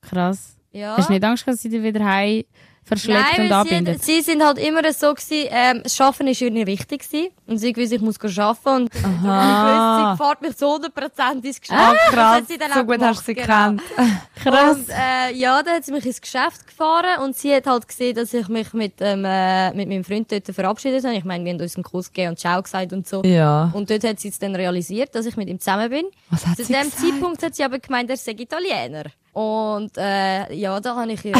[0.00, 0.56] Krass.
[0.70, 0.96] Ja.
[0.96, 2.44] Hast du nicht Angst, gehabt, dass sie dich wieder heim
[2.88, 6.40] verschleppt Nein, und weil sie, sie sind halt immer so gewesen, ähm, das Schaffen ist
[6.40, 7.28] ihr nicht wichtig gewesen.
[7.46, 10.16] Und sie gewusst, ich muss arbeiten und Aha.
[10.18, 11.78] sie fährt mich zu 100% ins Geschäft.
[11.78, 12.42] Ah, krass.
[12.74, 13.46] So gut hast du sie gemacht, genau.
[13.46, 13.82] gekannt.
[14.42, 14.76] Krass.
[14.76, 18.14] Und, äh, ja, dann hat sie mich ins Geschäft gefahren und sie hat halt gesehen,
[18.14, 21.16] dass ich mich mit, ähm, äh, mit meinem Freund dort verabschiedet habe.
[21.16, 23.22] Ich meine, wir haben uns einen Kuss gegeben und Ciao gesagt und so.
[23.24, 23.70] Ja.
[23.72, 26.06] Und dort hat sie es dann realisiert, dass ich mit ihm zusammen bin.
[26.30, 27.02] Was hat Zu sie dem gesagt?
[27.02, 29.04] Zeitpunkt hat sie aber gemeint, er sei Italiener.
[29.32, 31.36] Und äh, ja, da habe ich ihr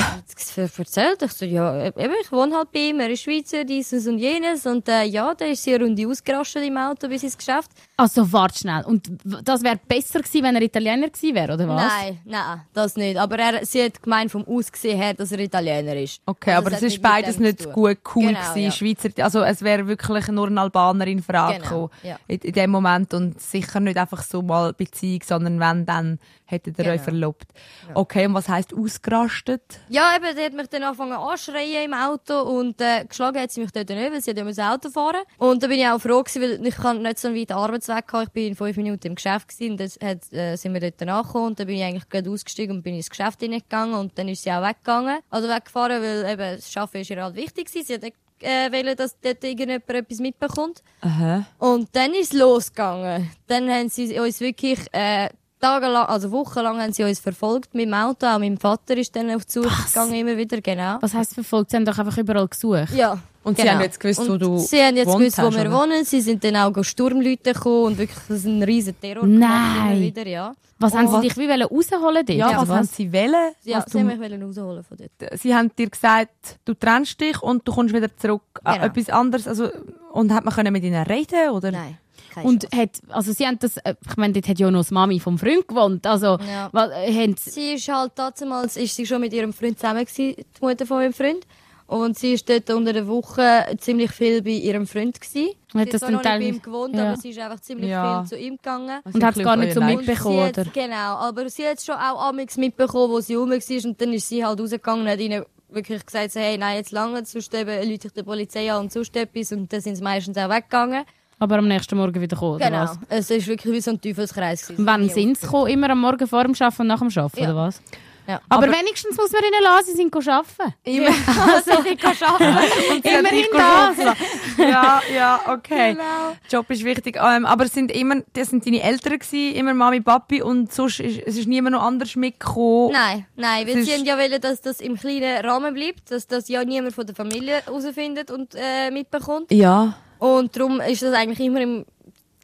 [0.56, 1.22] erzählt.
[1.22, 4.66] Ich so, ja, eben, ich wohne halt bei ihm, er ist Schweizer, dieses und jenes.
[4.66, 7.70] Und äh, ja, da ist sie eine Runde ausgerastet im Auto bis ins Geschäft.
[8.00, 8.84] Also, warte schnell.
[8.84, 9.10] Und
[9.42, 11.82] das wäre besser gewesen, wenn er Italiener gewesen wäre, oder was?
[11.92, 13.16] Nein, nein, das nicht.
[13.18, 16.20] Aber er, sie hat gemeint vom Aussehen her, dass er Italiener ist.
[16.24, 18.70] Okay, Also aber es ist beides nicht gut cool Genau, gewesen, ja.
[18.70, 22.18] Schweizer, also es wäre wirklich nur eine Albanerin Frage Genau, gekommen ja.
[22.28, 26.78] in, in dem Moment und sicher nicht einfach so mal Beziehung, sondern wenn, dann hättet
[26.78, 27.02] ihr euch Genau.
[27.04, 27.46] verlobt.
[27.94, 29.62] Okay, und was heisst ausgerastet?
[29.88, 33.60] Ja, eben, die hat mich dann angefangen anschreien im Auto und äh, geschlagen hat sie
[33.60, 35.98] mich dort nicht, weil sie hat ja das Auto fahren Und da bin ich auch
[36.00, 37.52] froh gewesen, weil ich kann nicht so einen weiten
[37.88, 38.22] Arbeitsweg haben.
[38.24, 41.00] Ich bin in fünf Minuten im Geschäft gewesen und dann hat, äh, sind wir dort
[41.00, 44.28] nachgekommen und dann bin ich eigentlich gerade ausgestiegen und bin ins Geschäft hineingegangen und dann
[44.28, 45.18] ist sie auch weggegangen.
[45.30, 47.86] Also weggefahren, weil eben das Arbeiten ist ihr halt wichtig gewesen.
[47.86, 50.82] Sie hat nicht äh, wollen, dass dort irgendjemand etwas mitbekommt.
[51.00, 51.46] Aha.
[51.58, 53.30] Und dann ist es losgegangen.
[53.46, 55.28] Dann haben sie uns wirklich äh,
[55.60, 58.26] tagelang, also wochenlang haben sie uns verfolgt mit dem Auto.
[58.26, 60.98] Auch mein Vater ist dann auf die Suche gegangen, immer wieder, genau.
[61.00, 61.70] Was heisst verfolgt?
[61.70, 62.94] Sie haben doch einfach überall gesucht.
[62.94, 63.18] Ja.
[63.44, 65.60] Und sie haben jetzt gewusst, wo Und du Sie haben jetzt gewusst, wo hast, wir
[65.62, 65.72] oder?
[65.72, 66.04] wohnen.
[66.04, 69.92] Sie sind dann auch Sturmleute gekommen und wirklich das ist ein riesen Terror gemacht, Nein.
[69.92, 70.52] immer wieder, ja.
[70.80, 72.30] Was haben sie was- dich wie wollen rausholen dort?
[72.38, 73.52] Ja, oder was haben sie wollen?
[73.64, 75.38] Ja, Was sie haben mich wollen rausholen von dort.
[75.40, 78.86] sie haben dir gesagt, du trennst dich und du kommst wieder zurück an Genau.
[78.86, 79.48] etwas anderes.
[79.48, 79.70] Also,
[80.12, 81.72] und hat man können mit ihnen reden oder?
[81.72, 81.96] Nein.
[82.44, 82.76] Und Chance.
[82.76, 85.38] hat, also sie haben das, äh, ich meine, dort hat ja noch das Mami vom
[85.38, 86.06] Freund gewohnt.
[86.06, 86.68] Also, Ja.
[86.72, 90.44] was, äh, sie, ist halt damals, ist sie schon mit ihrem Freund zusammen gewesen, die
[90.64, 91.46] Mutter von meinem Freund.
[91.86, 95.52] Und sie ist dort unter der Woche ziemlich viel bei ihrem Freund gewesen.
[95.72, 97.12] Und hat sie das dann nicht bei ihm gewohnt, Ja.
[97.12, 98.20] aber sie ist einfach ziemlich Ja.
[98.24, 99.00] viel zu ihm gegangen.
[99.04, 100.70] Also und hat es gar nicht so mitbekommen, hat, oder?
[100.70, 103.84] Genau, aber sie hat schon auch amigs mitbekommen, wo sie rum war.
[103.90, 106.92] Und dann ist sie halt rausgegangen und hat ihnen wirklich gesagt, so, hey, nein, jetzt
[106.92, 109.52] lange, sonst eben Leute ich die Polizei an und sonst etwas.
[109.52, 111.04] Und dann sind sie meistens auch weggegangen.
[111.38, 112.82] Aber am nächsten Morgen wieder gekommen, oder Genau.
[112.82, 112.98] was?
[113.08, 114.66] Es ist wirklich wie so ein Teufelskreis.
[114.66, 114.86] gewesen.
[114.86, 115.68] Wann sind sie gekommen?
[115.68, 117.50] Immer am Morgen vor dem Arbeiten und nach dem Arbeiten, Ja.
[117.50, 117.80] oder was?
[118.26, 118.42] Ja.
[118.50, 120.74] Aber, wenigstens muss man ihnen lassen, sie sind arbeiten.
[120.84, 121.06] Immer.
[121.54, 123.02] Also, ich kann arbeiten.
[123.02, 124.16] Immerhin das.
[124.58, 125.92] ja, ja, okay.
[125.94, 126.36] Genau.
[126.50, 127.16] Job ist wichtig.
[127.18, 131.00] Ähm, aber es sind immer, das sind deine Eltern gewesen, immer Mami, Papi und sonst
[131.00, 132.92] ist, es ist niemand noch anders mitgekommen.
[132.92, 136.62] Nein, nein, weil sie ja wollen, dass das im kleinen Rahmen bleibt, dass das ja
[136.64, 139.50] niemand von der Familie herausfindet und äh, mitbekommt.
[139.50, 139.94] Ja.
[140.18, 141.84] Und darum ist das eigentlich immer im,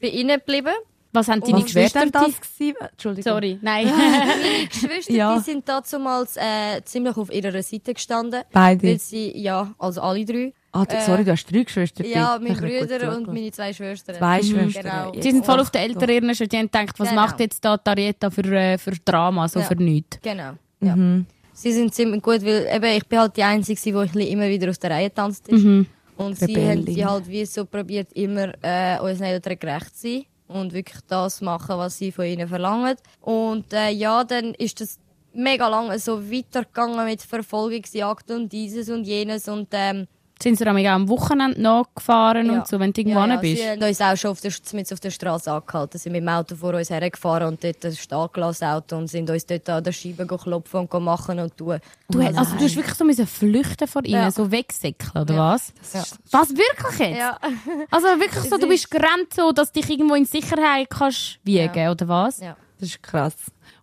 [0.01, 0.75] bei ihnen geblieben.
[1.13, 2.05] Was haben deine Geschwister?
[2.11, 2.75] das gewesen?
[2.91, 3.33] Entschuldigung.
[3.33, 3.87] Sorry, nein.
[3.97, 5.37] Meine Geschwister, Ja.
[5.39, 8.43] die sind damals äh, ziemlich auf ihrer Seite gestanden.
[8.53, 8.83] Beide.
[8.89, 10.53] Weil sie, ja, also alle drei.
[10.73, 12.05] Ah, du- Äh, sorry, du hast drei Geschwister.
[12.05, 12.61] Ja, bitte.
[12.61, 14.17] meine Brüder und meine zwei Schwestern.
[14.17, 14.43] Zwei Mhm.
[14.43, 14.83] Schwestern.
[14.83, 15.15] Genau.
[15.15, 15.21] Ja.
[15.21, 16.49] Die sind voll auf der Eltern schon.
[16.49, 17.23] Die haben gedacht, was Genau.
[17.23, 19.67] macht jetzt da Tarietta für, äh, für Drama, so Ja.
[19.67, 20.19] für nichts.
[20.21, 20.55] Genau.
[20.81, 20.97] Ja.
[20.97, 21.27] Mhm.
[21.53, 24.81] Sie sind ziemlich gut, weil eben, ich bin halt die Einzige, die immer wieder aus
[24.81, 25.47] der Reihe tanzt.
[25.47, 25.63] ist.
[25.63, 25.87] Mhm.
[26.17, 26.71] Und sie Rebellin.
[26.71, 31.01] haben die halt wie so probiert, immer äh, unseren Eltern gerecht zu sein und wirklich
[31.09, 32.97] das machen, was sie von ihnen verlangen.
[33.21, 34.99] Und äh, ja, dann ist das
[35.33, 40.07] mega lange so weitergegangen mit Verfolgungsjagd und dieses und jenes und ähm,
[40.43, 42.53] Sind sie auch am Wochenende nachgefahren ja.
[42.55, 43.63] und so, wenn du irgendwo ja, ja, ja, bist?
[43.63, 45.97] Sie haben uns auch schon auf der, mit auf der Straße angehalten.
[45.99, 49.31] Sie sind mit dem Auto vor uns hergefahren und dort ein starkgelassen Auto und sind
[49.31, 51.79] uns dort an der Scheibe klopfen und machen und tun.
[52.11, 54.31] Du, hast- also, du hast wirklich so müssen flüchten vor ihnen, Ja.
[54.31, 55.53] so wegsäckeln, oder Ja.
[55.55, 55.73] was?
[55.93, 56.03] Ja.
[56.33, 57.19] Was, wirklich jetzt?
[57.19, 57.39] Ja.
[57.91, 61.39] Also wirklich so, du bist ist- gerannt, so, dass du dich irgendwo in Sicherheit kannst
[61.45, 61.91] wiegen, Ja.
[61.93, 62.41] oder was?
[62.41, 62.57] Ja.
[62.81, 63.35] Das ist krass.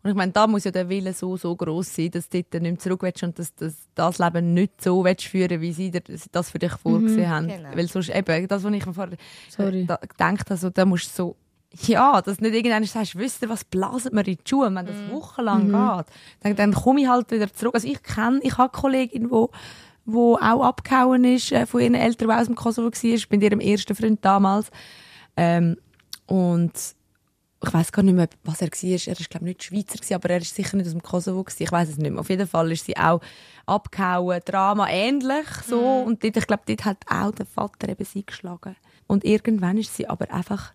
[0.03, 2.61] Und ich meine, da muss ja der Wille so, so groß sein, dass du dort
[2.61, 5.91] nicht mehr zurück willst und dass, dass das Leben nicht so willst führen wie sie
[6.31, 7.47] das für dich vorgesehen haben.
[7.47, 7.69] Genau.
[7.75, 9.17] Weil sonst eben, das, was ich mir vorher
[9.49, 9.85] Sorry.
[9.85, 11.35] da, gedacht habe, so, da musst du so,
[11.87, 15.09] ja, dass nicht irgendwann sagst, wisst ihr, was blasen wir in die Schuhe, wenn das
[15.09, 16.05] wochenlang geht.
[16.41, 17.75] Dann, dann komme ich halt wieder zurück.
[17.75, 19.51] Also ich kenne, ich habe eine Kollegin, wo
[20.05, 23.59] wo auch abgehauen ist äh, von ihren Eltern, die aus dem Kosovo war, mit ihrem
[23.59, 24.71] ersten Freund damals.
[25.37, 25.77] Ähm,
[26.25, 26.71] und
[27.63, 28.89] ich weiß gar nicht mehr, was er war.
[28.89, 31.43] Er ist, glaube ich, nicht Schweizer, gewesen, aber er ist sicher nicht aus dem Kosovo.
[31.43, 31.63] Gewesen.
[31.63, 32.19] Ich weiß es nicht mehr.
[32.19, 33.21] Auf jeden Fall ist sie auch
[33.65, 34.41] abgehauen.
[34.43, 35.79] Drama ähnlich, so.
[35.79, 38.75] Und dort, ich glaube, dort hat auch der Vater eben sie geschlagen.
[39.07, 40.73] Und irgendwann ist sie aber einfach,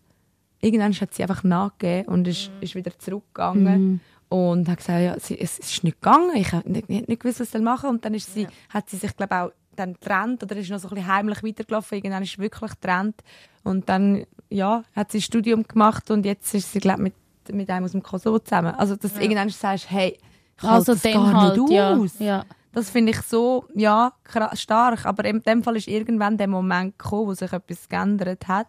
[0.60, 4.00] irgendwann hat sie einfach nachgegeben und ist, ist wieder zurückgegangen.
[4.28, 6.36] Und hat gesagt, ja, sie, es, es ist nicht gegangen.
[6.36, 7.90] Ich habe nicht, nicht, gewusst, was sie machen.
[7.90, 10.78] Und dann ist sie, hat sie sich, glaube ich, auch dann getrennt oder ist noch
[10.78, 11.96] so ein bisschen heimlich weitergelaufen.
[11.98, 13.22] Irgendwann ist sie wirklich getrennt.
[13.62, 17.14] Und dann, ja, hat sie ein Studium gemacht und jetzt ist sie, glaube mit,
[17.52, 18.74] mit einem aus dem Kosovo zusammen.
[18.74, 20.18] Also, dass du irgendwann sagst, hey,
[20.56, 21.94] ich Also halte das gar halt, nicht ja.
[21.94, 22.18] aus.
[22.18, 22.44] ja.
[22.72, 24.12] Das finde ich so, ja,
[24.52, 25.06] stark.
[25.06, 28.66] Aber in dem Fall ist irgendwann der Moment gekommen, wo sich etwas geändert hat.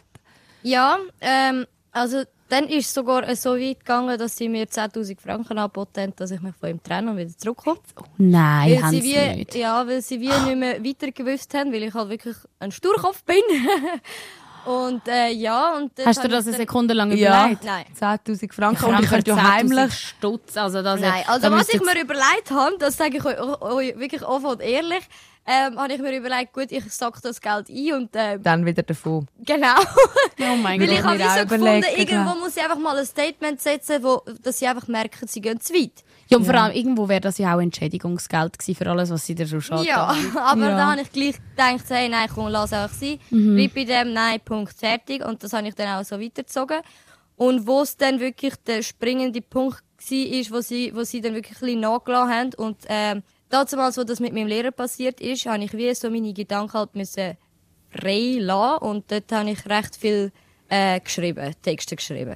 [0.63, 5.57] Ja, ähm, also dann ist es sogar so weit gegangen, dass sie mir 10'000 Franken
[5.57, 7.79] angeboten haben, dass ich mich von ihm trenne und wieder zurückkomme.
[8.17, 9.55] Nein, weil haben sie wie, nicht.
[9.55, 13.23] Ja, weil sie wie nicht mehr weiter gewusst haben, weil ich halt wirklich ein Sturkopf
[13.23, 13.37] bin.
[14.65, 17.41] und äh, ja, und Hast du das eine Sekunde lang Ja.
[17.41, 17.63] überlegt?
[17.63, 17.85] Nein.
[17.99, 18.85] 10'000 Franken.
[18.85, 19.93] Und ich könnte ja 10'000 heimlich...
[19.93, 23.99] Stutz, also das, Nein, also was ich mir überlegt habe, das sage ich euch, euch
[23.99, 25.03] wirklich offen und ehrlich,
[25.47, 28.83] ähm, habe ich mir überlegt, gut, ich sack das Geld ein und äh, Dann wieder
[28.83, 29.27] davon.
[29.45, 29.75] genau.
[30.39, 30.97] Oh mein Weil Gott.
[30.97, 32.35] ich habe mir wie auch so gefunden, überlegt, irgendwo ja.
[32.35, 35.73] muss ich einfach mal ein Statement setzen, wo, dass sie einfach merken, sie gehen zu
[35.73, 36.03] weit.
[36.29, 39.33] Ja, und vor allem, irgendwo wäre das ja auch Entschädigungsgeld gewesen für alles, was sie
[39.35, 39.85] dir schon schadet.
[39.87, 40.75] Ja, aber Ja.
[40.77, 43.17] da habe ich gleich gedacht, so, hey, nein, komm, lass einfach sein.
[43.29, 45.23] Bleib bei dem, nein, Punkt, fertig.
[45.25, 46.81] Und das habe ich dann auch so weitergezogen.
[47.37, 51.33] Und wo es dann wirklich der springende Punkt war, ist, wo sie, wo sie dann
[51.33, 52.49] wirklich ein bisschen nachgelassen haben.
[52.57, 56.33] Und ähm, damals, wo das mit meinem Lehrer passiert ist, habe ich wie so meine
[56.33, 57.37] Gedanken halt müssen
[57.89, 58.83] frei lassen.
[58.83, 60.31] Und dort habe ich recht viel
[60.69, 62.35] äh, geschrieben, Texte geschrieben.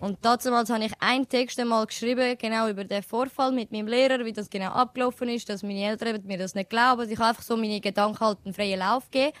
[0.00, 4.24] Und damals habe ich einen Text einmal geschrieben, genau über den Vorfall mit meinem Lehrer,
[4.24, 7.10] wie das genau abgelaufen ist, dass meine Eltern mir das nicht glauben.
[7.10, 9.36] Ich habe einfach so meine Gedanken halt einen freien Lauf gegeben.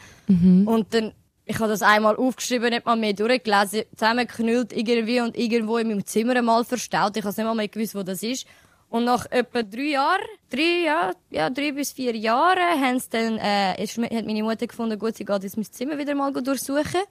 [0.66, 1.12] Und dann,
[1.44, 6.04] ich habe das einmal aufgeschrieben, nicht mal mehr durchgelesen, zusammengeknüllt irgendwie und irgendwo in meinem
[6.04, 7.16] Zimmer einmal verstaut.
[7.16, 8.44] Ich habe nicht mal mehr gewusst, wo das ist.
[8.88, 13.38] Und nach etwa drei Jahren, drei, ja, ja, drei bis vier Jahren, haben sie dann,
[13.38, 17.02] äh, ist, hat meine Mutter gefunden, gut, sie geht jetzt mein Zimmer wieder mal durchsuchen.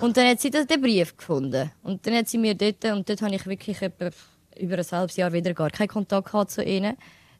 [0.00, 1.70] Und dann hat sie den Brief gefunden.
[1.82, 4.10] Und dann hat sie mir dort, und dort habe ich wirklich etwa
[4.58, 6.96] über ein halbes Jahr wieder gar keinen Kontakt gehabt zu ihnen.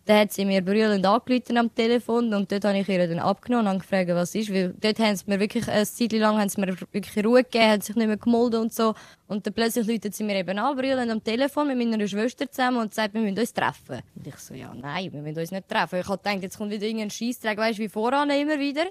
[0.07, 3.69] Dann hat sie mir brüllend angerufen am Telefon und dort habe ich ihr dann abgenommen
[3.69, 4.53] und gefragt, was ist.
[4.53, 7.71] Weil dort haben sie mir wirklich eine Zeit lang haben sie mir wirklich Ruhe gegeben,
[7.71, 8.95] haben sich nicht mehr gemolden und so.
[9.31, 12.79] Und dann plötzlich läutet sie mir eben an, brüllend am Telefon mit meiner Schwester zusammen
[12.79, 14.01] und sagt, wir müssen uns treffen.
[14.17, 16.01] Und ich so, ja, nein, wir müssen uns nicht treffen.
[16.01, 18.87] Ich habe gedacht, jetzt kommt wieder irgendein Scheissdreck, weißt du, wie voran immer wieder.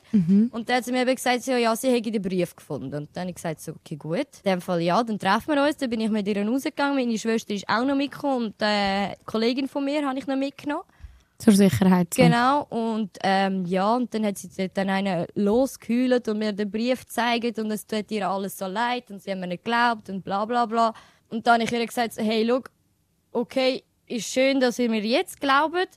[0.53, 2.95] Und dann hat sie mir eben gesagt, so, ja, sie hätte den Brief gefunden.
[2.95, 4.27] Und dann habe ich gesagt, so, okay, gut.
[4.45, 5.75] In dem Fall, ja, dann treffen wir uns.
[5.75, 6.95] Dann bin ich mit ihr rausgegangen.
[6.95, 10.37] Meine Schwester ist auch noch mitgekommen und äh, eine Kollegin von mir habe ich noch
[10.37, 10.83] mitgenommen.
[11.39, 12.13] Zur Sicherheit.
[12.13, 12.21] So.
[12.21, 17.05] Genau, und ähm, ja, und dann hat sie dann einen losgehüllt und mir den Brief
[17.05, 20.21] gezeigt und es tut ihr alles so leid und sie haben mir nicht geglaubt und
[20.21, 20.93] bla bla bla.
[21.29, 22.59] Und dann habe ich ihr gesagt, hey, schau,
[23.31, 25.87] okay, ist schön, dass ihr mir jetzt glaubt,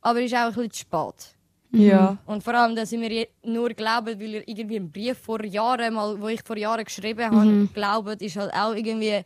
[0.00, 1.36] aber ist auch ein bisschen zu spät.
[1.72, 2.16] Ja.
[2.26, 5.94] Und vor allem, dass ihr mir nur glaubt, weil ihr irgendwie einen Brief vor Jahren,
[5.94, 9.20] mal, wo ich vor Jahren geschrieben habe, glaubt, ist halt auch irgendwie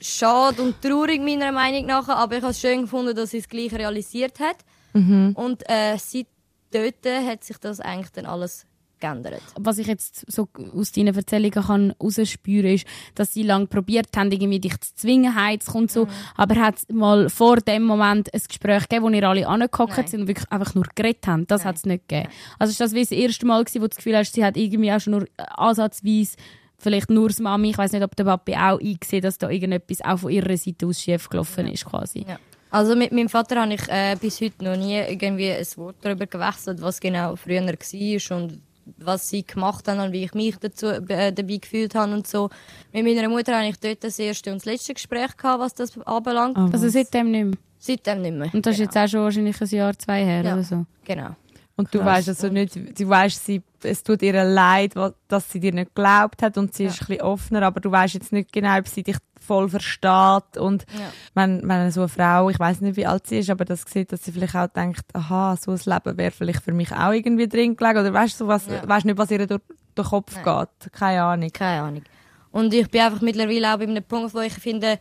[0.00, 2.08] schade und traurig meiner Meinung nach.
[2.08, 4.58] Aber ich habe es schön gefunden, dass sie es gleich realisiert hat.
[4.92, 6.26] Und äh, seit
[6.72, 8.66] dort hat sich das eigentlich dann alles
[9.00, 9.42] geändert.
[9.58, 14.30] was ich jetzt so aus deinen Erzählungen kann rausspüren, ist, dass sie lange probiert haben,
[14.32, 16.08] irgendwie dich zu zwingen, heimzukommen und so.
[16.36, 20.06] Aber hat es mal vor dem Moment ein Gespräch gegeben, wo ihr alle angehockt Nein.
[20.06, 21.46] sind und wirklich einfach nur geredet haben?
[21.46, 22.28] Das hat es nicht gegeben.
[22.58, 24.56] Also ist das wie das erste Mal gewesen, wo du das Gefühl hast, sie hat
[24.56, 26.36] irgendwie auch schon nur ansatzweise
[26.80, 30.00] vielleicht nur das Mami, ich weiß nicht, ob der Papi auch eingesehen, dass da irgendetwas
[30.00, 32.24] auch von ihrer Seite aus schief gelaufen ist, quasi.
[32.26, 32.38] Ja.
[32.70, 36.26] Also mit meinem Vater habe ich äh, bis heute noch nie irgendwie ein Wort darüber
[36.26, 38.60] gewechselt, was genau früher war und
[38.96, 42.48] was sie gemacht haben und wie ich mich dazu, äh, dabei gefühlt habe und so.
[42.92, 45.98] Mit meiner Mutter habe ich dort das erste und das letzte Gespräch gehabt, was das
[46.06, 46.56] anbelangt.
[46.56, 47.54] Also seitdem nicht mehr.
[47.78, 48.50] Seitdem nicht mehr.
[48.52, 48.90] Und das ist genau.
[48.90, 50.54] jetzt auch schon wahrscheinlich ein Jahr, zwei her Ja.
[50.54, 50.86] oder so.
[51.04, 51.36] Genau.
[51.76, 54.94] Und du weißt also nicht, du weißt, sie, es tut ihr leid,
[55.28, 58.14] dass sie dir nicht geglaubt hat und sie ist ein bisschen offener, aber du weißt
[58.14, 61.10] jetzt nicht genau, ob sie dich voll versteht und Ja.
[61.34, 64.12] wenn, wenn so eine Frau, ich weiß nicht, wie alt sie ist, aber das sieht,
[64.12, 67.48] dass sie vielleicht auch denkt, aha, so ein Leben wäre vielleicht für mich auch irgendwie
[67.48, 68.86] drin gelegen oder weißt du, so was, Ja.
[68.86, 69.60] weißt nicht, was ihr durch
[69.96, 71.50] den Kopf geht, keine Ahnung.
[71.52, 72.02] Keine Ahnung.
[72.50, 74.98] Und ich bin einfach mittlerweile auch bei einem Punkt, wo ich finde,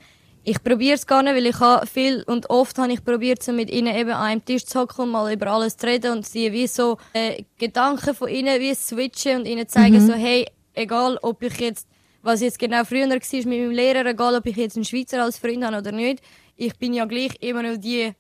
[0.48, 3.52] ich probiere es gar nicht, weil ich habe viel und oft habe ich probiert, so
[3.52, 6.26] mit ihnen eben an einem Tisch zu hocken und mal über alles zu reden und
[6.26, 11.20] sie wie so äh, Gedanken von ihnen wie switchen und ihnen zeigen so, hey, egal
[11.22, 11.90] ob ich jetzt,
[12.22, 15.38] was jetzt genau früher war mit meinem Lehrer, egal ob ich jetzt einen Schweizer als
[15.38, 16.24] Freund habe oder nicht,
[16.56, 18.14] ich bin ja gleich immer noch die,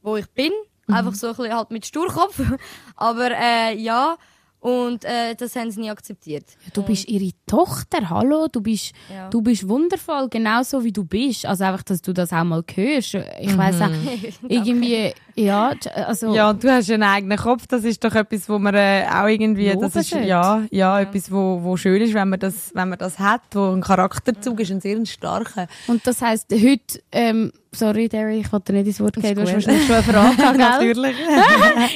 [0.00, 0.52] wo ich bin.
[0.86, 2.40] Einfach so ein bisschen halt mit Sturkopf.
[2.94, 4.16] Aber äh, ja,
[4.64, 6.44] und äh, das haben sie nie akzeptiert.
[6.72, 9.28] Du bist ihre Tochter, hallo, du bist, Ja.
[9.28, 11.44] du bist wundervoll, genauso wie du bist.
[11.44, 13.12] Also einfach, dass du das auch mal hörst.
[13.42, 13.90] Ich weiss auch,
[14.48, 15.74] irgendwie, ja,
[16.06, 19.26] also, Ja, du hast einen eigenen Kopf, das ist doch etwas, wo man äh, auch
[19.26, 20.26] irgendwie, Loben das ist, sollte.
[20.28, 23.70] ja, ja, etwas, wo, wo schön ist, wenn man das, wenn man das hat, wo
[23.70, 25.66] ein Charakterzug ist, ein sehr starker.
[25.88, 29.42] und das heisst, heute, ähm, sorry, Derry, ich wollte dir nicht ins Wort gehen, du
[29.42, 30.58] hast wahrscheinlich schon eine Frage gehabt?
[30.58, 31.16] Natürlich.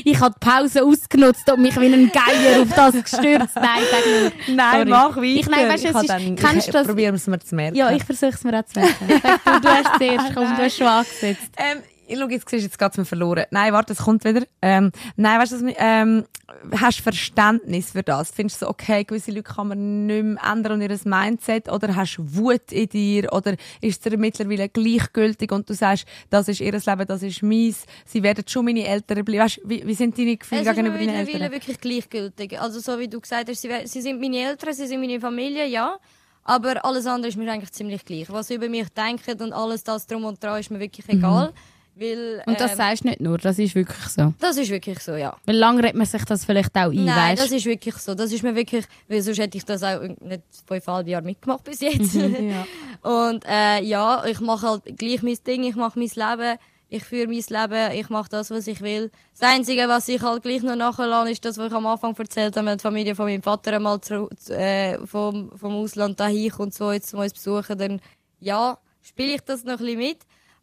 [0.05, 3.55] Ich habe die Pause ausgenutzt und mich wie ein Geier auf das gestürzt.
[3.57, 4.49] Nein, sag nicht.
[4.57, 4.91] Nein, Sorry.
[4.91, 5.23] mach weiter.
[5.23, 6.87] Ich, nein, weißt habe es dann, ist, kennst ich, das?
[6.87, 7.77] Probieren wir es mir zu merken.
[7.77, 9.07] Ja, ich versuche es mir auch zu merken.
[9.09, 11.51] Du, du hast zuerst, komm, du hast schon angesetzt.
[11.57, 13.45] Ähm, ich schau, jetzt siehst jetzt geht's mir verloren.
[13.51, 14.43] Nein, warte, es kommt wieder.
[14.63, 16.25] Ähm, nein, weißt du, ähm,
[16.73, 18.31] hast du Verständnis für das?
[18.31, 21.71] Findest du so, okay, gewisse Leute kann man nicht mehr ändern und ihr Mindset?
[21.71, 23.33] Oder hast du Wut in dir?
[23.33, 27.43] Oder ist es dir mittlerweile gleichgültig und du sagst, das ist ihr Leben, das ist
[27.43, 29.45] meins, sie werden schon meine Eltern bleiben.
[29.45, 31.53] Weißt, du, wie, wie sind deine Gefühle Es ist mir gegenüber deinen mittlerweile Eltern?
[31.53, 32.61] wirklich gleichgültig.
[32.61, 35.67] Also so wie du gesagt hast, sie, sie sind meine Eltern, sie sind meine Familie,
[35.67, 35.99] ja.
[36.45, 38.31] Aber alles andere ist mir eigentlich ziemlich gleich.
[38.31, 41.53] Was sie über mich denken und alles das drum und dran ist mir wirklich egal.
[41.99, 44.33] Weil, Und das ähm, sagst du nicht nur, das ist wirklich so.
[44.39, 45.37] das ist wirklich so, ja.
[45.47, 48.15] Weil lang redet man sich das vielleicht auch ein, Nein, weißt das ist wirklich so.
[48.15, 51.81] Das ist mir wirklich, weil sonst hätte ich das auch nicht fünfeinhalb Jahre mitgemacht bis
[51.81, 52.15] jetzt.
[53.03, 57.27] Und äh, ja, ich mache halt gleich mein Ding, ich mache mein Leben, ich führe
[57.27, 59.11] mein Leben, ich mache das, was ich will.
[59.39, 62.57] Das Einzige, was ich halt gleich noch nachlasse, ist das, was ich am Anfang erzählt
[62.57, 66.75] habe, wenn die Familie von meinem Vater einmal zu, äh, vom, vom Ausland dahin kommt,
[66.75, 68.01] so jetzt uns besuchen, dann
[68.39, 70.19] ja, spiele ich das noch ein bisschen mit.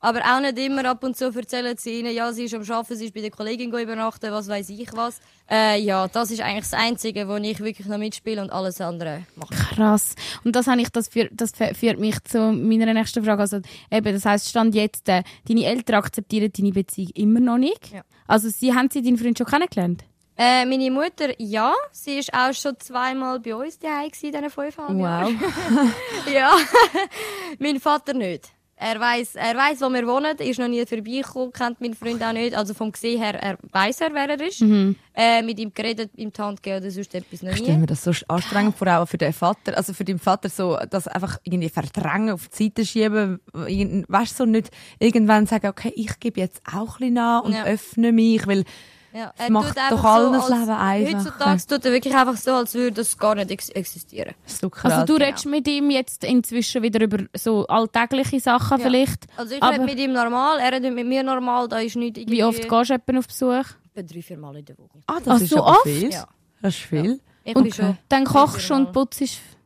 [0.05, 2.95] Aber auch nicht immer ab und zu erzählen sie ihnen, ja, sie ist am Arbeiten,
[2.95, 5.19] sie ist bei der Kollegin übernachten, was weiß ich was.
[5.49, 9.23] Äh, ja, das ist eigentlich das Einzige, wo ich wirklich noch mitspiele und alles andere
[9.35, 9.53] mache.
[9.55, 10.13] Krass.
[10.43, 13.41] Und das, habe ich, das, führt, das fü- führt mich zu meiner nächsten Frage.
[13.41, 17.91] Also, eben, das heisst, Stand jetzt, äh, deine Eltern akzeptieren deine Beziehung immer noch nicht.
[17.91, 18.03] Ja.
[18.27, 20.03] Also, sie haben sie deinen Freund schon kennengelernt?
[20.37, 24.99] Äh, meine Mutter, ja, sie ist auch schon zweimal bei uns daheim in diesen fünfeinhalb
[24.99, 25.39] Jahren.
[26.31, 26.55] Ja.
[27.59, 28.49] mein Vater nicht.
[28.77, 32.33] Er weiß, er weiß, wo wir wohnen, ist noch nie vorbeigekommen, kennt meinen Freund auch
[32.33, 32.53] nicht.
[32.55, 34.61] Also vom Gesehen her, er weiß er, wer er ist.
[35.17, 37.79] Äh, mit ihm geredet, ihm die Hand gegeben oder sonst etwas noch Ich stelle nie.
[37.79, 41.07] mir das so anstrengend vor, auch für den Vater, also für den Vater so, das
[41.07, 46.19] einfach irgendwie verdrängen, auf die Seite schieben, weißt du, so nicht irgendwann sagen, okay, ich
[46.19, 47.63] gebe jetzt auch ein bisschen nach und Ja.
[47.63, 48.65] öffne mich, weil
[49.15, 51.17] Ja, Das er macht doch einfach allen so, das als- Leben einfacher.
[51.19, 54.35] Heutzutage tut er wirklich einfach so, als würde das gar nicht ex existieren.
[54.45, 54.91] so krass.
[54.91, 58.83] Also, du redest mit ihm jetzt inzwischen wieder über so alltägliche Sachen Ja.
[58.85, 59.25] vielleicht.
[59.37, 62.37] Also ich rede mit ihm normal, er redet mit mir normal, da ist nicht irgendwie...
[62.39, 63.65] Wie oft gehst du jemanden auf Besuch?
[63.95, 64.99] Etwa drei, vier Mal in der Woche.
[65.07, 65.83] ah, das Ach, ist so oft?
[65.83, 66.11] viel.
[66.11, 66.27] Ja.
[66.61, 67.21] Das ist viel.
[67.45, 67.97] Ich Und schon...
[68.09, 69.21] dann kochst du und putzt.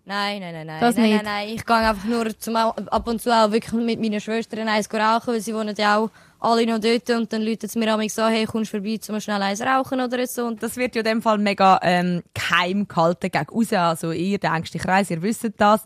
[0.05, 0.79] Nein, nein, nein, nein.
[0.81, 1.23] Das nein, nicht?
[1.23, 1.55] nein, nein.
[1.55, 5.33] Ich gehe einfach nur zum, ab und zu auch wirklich mit meinen Schwestern eins rauchen,
[5.33, 6.09] weil sie wohnen ja auch
[6.39, 9.19] alle noch dort und dann läutet es mir an so, hey, kommst du vorbei, zum
[9.19, 10.45] schnell eins rauchen oder so.
[10.45, 13.73] Und Das wird ja in dem Fall mega ähm, geheim gehalten gegen raus.
[13.73, 15.81] Also ihr, der engste Kreis, ihr wisst das.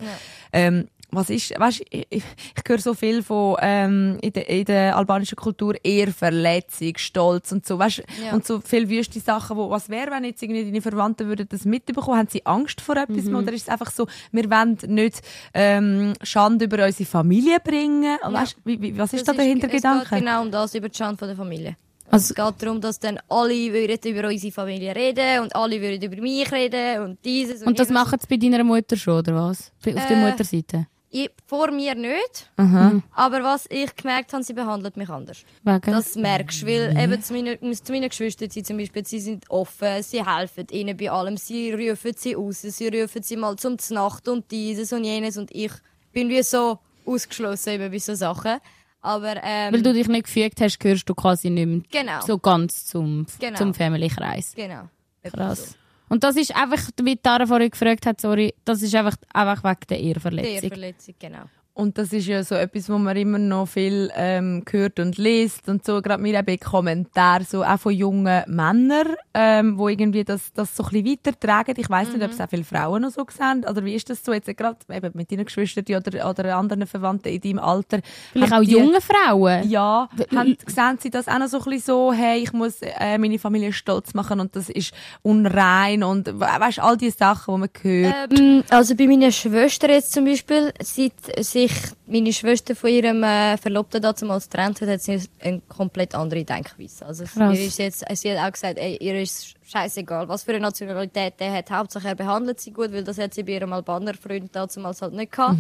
[0.52, 4.66] Ähm, was ist, weißt, ich, ich, ich höre so viel von ähm, in, der, in
[4.66, 8.34] der albanischen Kultur eher Verletzung, Stolz und so, weißt, Ja.
[8.34, 11.66] und so viel wüste Sachen, wo was wäre, wenn jetzt irgendwie deine Verwandten würden das
[11.66, 15.22] mitbekommen, haben sie Angst vor etwas oder ist es einfach so, wir wollen nicht
[15.54, 19.52] ähm, Schande über unsere Familie bringen, weißt, wie, wie, was ist da das der Es
[19.52, 20.10] Hintergedanke?
[20.10, 21.78] geht genau um das, über die Schande von der Familie.
[22.12, 26.02] Also- es geht darum, dass dann alle würden über unsere Familie reden und alle würden
[26.02, 28.04] über mich reden und dieses Und das jenes.
[28.04, 29.72] machen sie bei deiner Mutter schon, oder was?
[29.78, 30.88] Auf der Äh, Mutterseite?
[31.16, 33.00] Ich, vor mir nicht, Aha.
[33.12, 35.46] aber was ich gemerkt habe, sie behandelt mich anders.
[35.64, 35.92] Wegen?
[35.92, 39.48] Das merkst du, weil eben zu meinen, zu meinen Geschwistern sie zum Beispiel, sie sind
[39.48, 43.78] offen, sie helfen ihnen bei allem, sie rufen sie raus, sie rufen sie mal zum
[43.78, 45.72] Znacht und dieses und jenes und ich
[46.14, 48.58] bin wie so ausgeschlossen eben bei so Sachen.
[49.02, 52.40] Aber ähm, Weil du dich nicht gefügt hast, gehörst du quasi nicht mehr genau, so
[52.40, 53.58] ganz zum, Genau.
[53.60, 54.54] zum Family-Kreis.
[54.56, 54.90] genau.
[55.24, 55.78] Krass.
[56.14, 59.88] Und das ist einfach, wie Tara vorhin gefragt hat, sorry, das ist einfach, einfach wegen
[59.90, 60.70] der Die Ehrverletzung.
[60.70, 61.46] Verletzung, genau.
[61.76, 65.68] Und das ist ja so etwas, wo man immer noch viel ähm, hört und liest
[65.68, 66.04] und so.
[66.04, 70.76] Gerade mir eben in Kommentaren, so auch von jungen Männern, ähm, wo irgendwie das, das
[70.76, 71.74] so ein bisschen weitertragen.
[71.78, 73.66] Ich weiß nicht, ob es auch viele Frauen noch so sehen.
[73.68, 77.30] Oder wie ist das so jetzt gerade eben mit deinen Geschwistern oder, oder anderen Verwandten
[77.30, 78.02] in deinem Alter?
[78.32, 79.68] Vielleicht auch die- junge Frauen.
[79.68, 83.18] Ja, haben, sehen sie das auch noch so ein bisschen so, hey, ich muss äh,
[83.18, 84.94] meine Familie stolz machen und das ist
[85.24, 88.40] unrein und we- weißt all die Sachen, die man hört.
[88.40, 91.14] Ähm, also bei meiner Schwester jetzt zum Beispiel, seit
[91.44, 96.16] sie sich meine Schwester von ihrem äh, Verlobten damals getrennt hat, hat sie eine komplett
[96.16, 97.06] andere Denkweise.
[97.06, 97.58] Also Krass.
[97.58, 101.40] ihr ist jetzt, sie hat auch gesagt, ey, ihr ist scheißegal, was für eine Nationalität
[101.40, 101.72] der hat.
[101.72, 105.14] Hauptsache er behandelt sie gut, weil das hat sie bei ihrem Albaner Freund damals halt
[105.14, 105.58] nicht gehabt.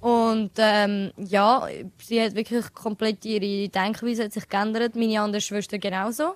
[0.00, 1.66] Und ähm, ja,
[2.02, 4.96] sie hat wirklich komplett ihre Denkweise hat sich geändert.
[4.96, 6.34] Meine andere Schwester genauso.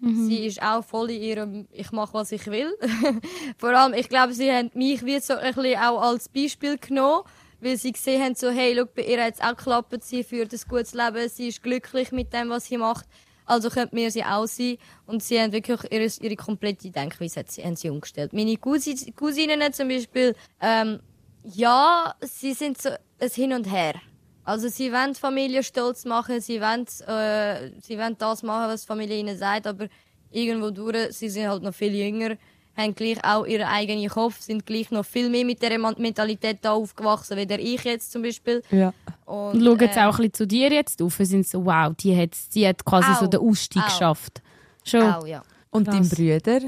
[0.00, 2.76] Sie ist auch voll in ihrem «Ich mache, was ich will».
[3.56, 7.22] Vor allem, ich glaube, sie haben mich wie so ein bisschen auch als Beispiel genommen,
[7.60, 10.52] weil sie gesehen haben, so, hey, schau, bei ihr hat es auch geklappt, sie führt
[10.52, 13.06] ein gutes Leben, sie ist glücklich mit dem, was sie macht.
[13.44, 14.76] Also könnten wir sie auch sein.
[15.06, 18.32] Und sie haben wirklich ihre, ihre komplette Denkweise hat sie, haben sie umgestellt.
[18.32, 20.98] Meine Cousi- Cousinen zum Beispiel, ähm,
[21.44, 23.94] ja, sie sind so ein Hin und Her.
[24.42, 28.82] Also sie wollen die Familie stolz machen, sie wollen, äh, sie wollen das machen, was
[28.82, 29.88] die Familie ihnen sagt, aber
[30.30, 32.36] irgendwo durch, sie sind halt noch viel jünger,
[32.76, 36.72] haben gleich auch ihren eigenen Kopf, sind gleich noch viel mehr mit dieser Mentalität da
[36.72, 38.62] aufgewachsen, wie der ich jetzt zum Beispiel.
[38.70, 38.92] Ja.
[39.24, 41.16] Und Und, schauen jetzt äh, auch ein bisschen zu dir jetzt auf.
[41.18, 43.86] Sind so, wow, die hat, die hat quasi Auch, so den Ausstieg auch.
[43.86, 44.42] geschafft.
[44.84, 45.02] Schon.
[45.02, 45.42] Auch, ja.
[45.70, 46.08] Und dein.
[46.08, 46.60] Brüder?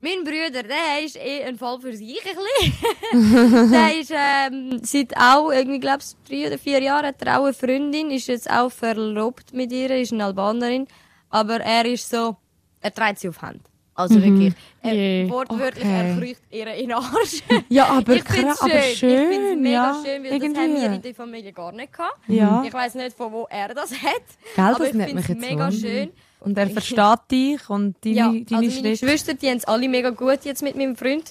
[0.00, 2.36] Mein Bruder, der ist eh ein Fall für sich ein
[3.12, 3.70] bisschen.
[3.72, 7.44] der ist ähm, seit auch, irgendwie glaube ich, drei oder vier Jahren hat er auch
[7.44, 10.86] eine Freundin, ist jetzt auch verlobt mit ihr, ist eine Albanerin.
[11.30, 12.36] Aber er ist so,
[12.80, 13.62] er trägt sie auf Hand.
[13.98, 15.28] Also wirklich, er, Je.
[15.28, 16.10] wortwörtlich, Okay.
[16.10, 17.42] er kriecht ihr in den Arsch.
[17.68, 18.96] Ja, aber, ich find's kra- aber schön.
[18.96, 19.30] schön.
[19.32, 20.60] Ich find's mega ja, schön, weil das irgendwie.
[20.60, 22.18] haben wir in der Familie gar nicht gehabt.
[22.28, 22.62] Ja.
[22.66, 24.22] Ich weiß nicht, von wo er das hat.
[24.54, 25.72] Gell, aber das ich mich jetzt mega wundern.
[25.72, 26.10] schön.
[26.40, 28.90] Und er versteht dich und deine, Ja, deine also meine.
[28.90, 31.24] Geschwister, die haben es alle mega gut jetzt mit meinem Freund.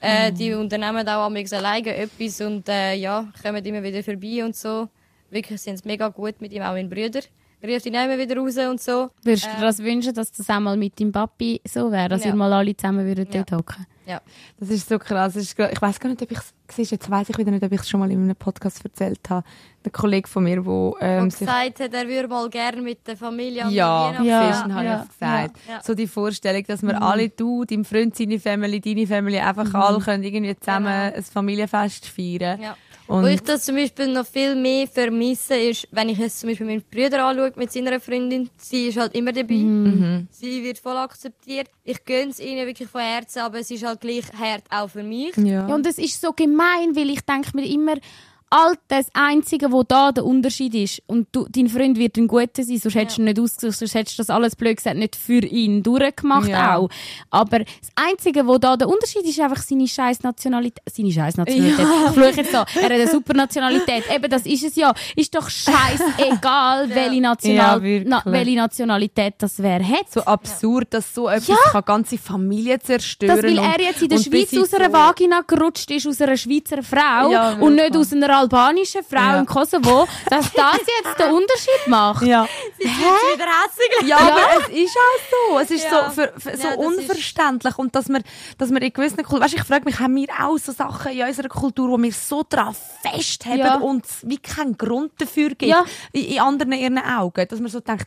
[0.00, 0.34] Äh, Mhm.
[0.36, 4.88] Die unternehmen auch amigs alleine etwas und äh, ja, kommen immer wieder vorbei und so.
[5.30, 7.20] Wirklich sind es mega gut mit ihm, auch mein Brüder.
[7.62, 9.10] Ruft ihn immer wieder raus und so.
[9.24, 12.30] Würdest du dir das wünschen, dass das einmal mit deinem Papi so wäre, dass Ja.
[12.30, 13.42] ihr mal alle zusammen würdet Ja.
[13.42, 13.86] dort hocken?
[14.06, 14.20] Ja.
[14.58, 15.36] Das ist so krass.
[15.36, 17.80] Ist, ich weiß gar nicht, ob ich es jetzt weiß ich wieder nicht, ob ich
[17.80, 19.44] es schon mal in einem Podcast erzählt habe.
[19.84, 23.16] Der Kollege von mir, wo ähm, Und gesagt hat, er würde mal gerne mit der
[23.18, 25.56] Familie an ja, Ja, Fischen habe ja, ich gesagt.
[25.68, 25.82] ja, ja.
[25.82, 29.98] So die Vorstellung, dass wir alle, du, dein Freund, seine Familie, deine Familie, einfach alle
[29.98, 31.16] können irgendwie zusammen Genau.
[31.16, 32.60] ein Familienfest feiern.
[32.62, 32.76] Ja.
[33.08, 36.50] Und Wo ich das zum Beispiel noch viel mehr vermisse, ist, wenn ich jetzt zum
[36.50, 39.54] Beispiel meinen Bruder anschaue mit seiner Freundin, sie ist halt immer dabei.
[39.54, 40.28] Mhm.
[40.30, 41.68] Sie wird voll akzeptiert.
[41.84, 45.02] Ich gönne es ihnen wirklich von Herzen, aber es ist halt gleich hart auch für
[45.02, 45.34] mich.
[45.38, 45.66] ja.
[45.66, 47.94] Ja, und es ist so gemein, weil ich denke mir immer,
[48.50, 52.62] all das Einzige, wo da der Unterschied ist, und du, dein Freund wird ein guter
[52.62, 55.44] sein, sonst hättest du nicht ausgesucht, sonst hättest du das alles blöd gesagt nicht für
[55.44, 56.76] ihn durchgemacht Ja.
[56.76, 56.88] auch.
[57.30, 60.82] Aber das Einzige, wo da der Unterschied ist, ist einfach seine scheiß Nationalität.
[60.90, 61.86] Seine scheiß Nationalität.
[62.06, 62.58] Ich fluche jetzt so.
[62.58, 64.04] Er hat eine super Nationalität.
[64.14, 64.92] Eben, das ist es ja.
[65.16, 70.10] Ist doch scheißegal, welche, National Ja, na, welche Nationalität das wer hat.
[70.10, 74.18] so absurd, dass so etwas kann ganze Familie zerstören Das, weil er jetzt in der
[74.18, 78.12] Schweiz aus in einer Vagina gerutscht ist, aus einer Schweizer Frau Ja, und nicht aus
[78.12, 79.38] einer albanischen Frau Ja.
[79.38, 82.22] im Kosovo, dass das jetzt den Unterschied macht.
[82.26, 82.46] Ja.
[82.78, 84.08] Wieder hässig.
[84.08, 85.58] Ja, aber es ist auch so.
[85.60, 86.04] Es ist Ja.
[86.06, 87.78] so, für, für, so Ja, das ist- unverständlich.
[87.78, 88.20] Und dass wir,
[88.56, 91.26] dass wir in gewissen Kulturen, weißt, ich frage mich, haben wir auch so Sachen in
[91.26, 93.76] unserer Kultur, wo wir so dran festhalten Ja.
[93.76, 95.84] und es wie keinen Grund dafür gibt, Ja.
[96.12, 98.06] in, in anderen ihren Augen, dass man so denkt,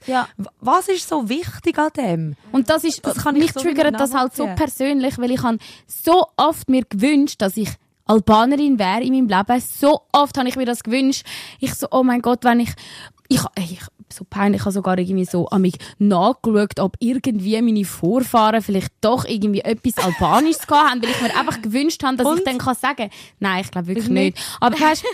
[0.59, 2.35] was ist so wichtig an dem?
[2.51, 5.41] Und das ist, Das kann ich mich so triggert das halt so persönlich, weil ich
[5.43, 5.57] habe
[5.87, 7.69] so oft mir gewünscht, dass ich
[8.11, 9.61] Albanerin wäre in meinem Leben.
[9.61, 11.25] So oft habe ich mir das gewünscht.
[11.59, 12.71] Ich so, oh mein Gott, wenn ich,
[13.27, 13.79] ich, ich
[14.11, 18.91] so peinlich, ich habe sogar irgendwie so an mich nachgeschaut, ob irgendwie meine Vorfahren vielleicht
[19.01, 22.47] doch irgendwie etwas Albanisches gehabt haben, weil ich mir einfach gewünscht habe, dass ich Und?
[22.47, 23.09] dann kann sagen,
[23.39, 24.35] nein, ich glaube wirklich nicht.
[24.35, 24.57] nicht.
[24.59, 25.05] Aber weißt,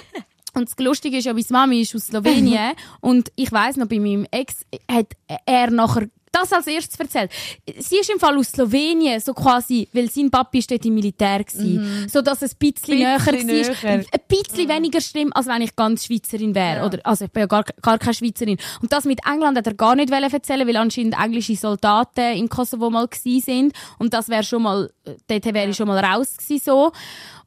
[0.55, 3.99] und das Lustige ist ja, meine Mami ist aus Slowenien und ich weiß noch, bei
[3.99, 5.07] meinem Ex hat
[5.45, 6.07] er nachher
[6.41, 7.31] das als erstes erzählt.
[7.79, 11.79] Sie ist im Fall aus Slowenien, so quasi, weil sein Papi dort im Militär gsi,
[12.07, 13.91] so dass es ein bisschen, näher Bisschen war.
[13.91, 14.05] näher.
[14.11, 16.85] Ein bisschen weniger schlimm, als wenn ich ganz Schweizerin wäre.
[16.85, 18.57] Oder, also ich bin ja gar, gar keine Schweizerin.
[18.81, 22.89] Und das mit England hat er gar nicht erzählen, weil anscheinend englische Soldaten in Kosovo
[22.89, 23.73] mal sind.
[23.99, 26.91] Und das wäre schon mal, äh, dort wäre ich schon mal raus gsi, so.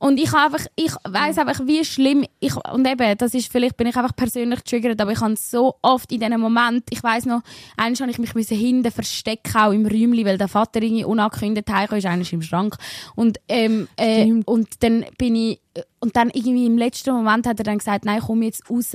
[0.01, 3.87] Und ich einfach, ich weiss einfach, wie schlimm ich, und eben, das ist, vielleicht bin
[3.87, 7.43] ich einfach persönlich getriggert, aber ich habe so oft in diesem Moment, ich weiss noch,
[7.77, 11.69] eines habe ich mich müssen hinten verstecken, auch im Räumli, weil der Vater irgendwie unangekündigt
[11.71, 12.77] heimkam, ist eines im Schrank.
[13.15, 14.49] Und, ähm, äh, Stimmt.
[14.49, 15.61] und dann bin ich,
[16.01, 18.93] und dann irgendwie im letzten Moment hat er dann gesagt, nein, komm jetzt raus.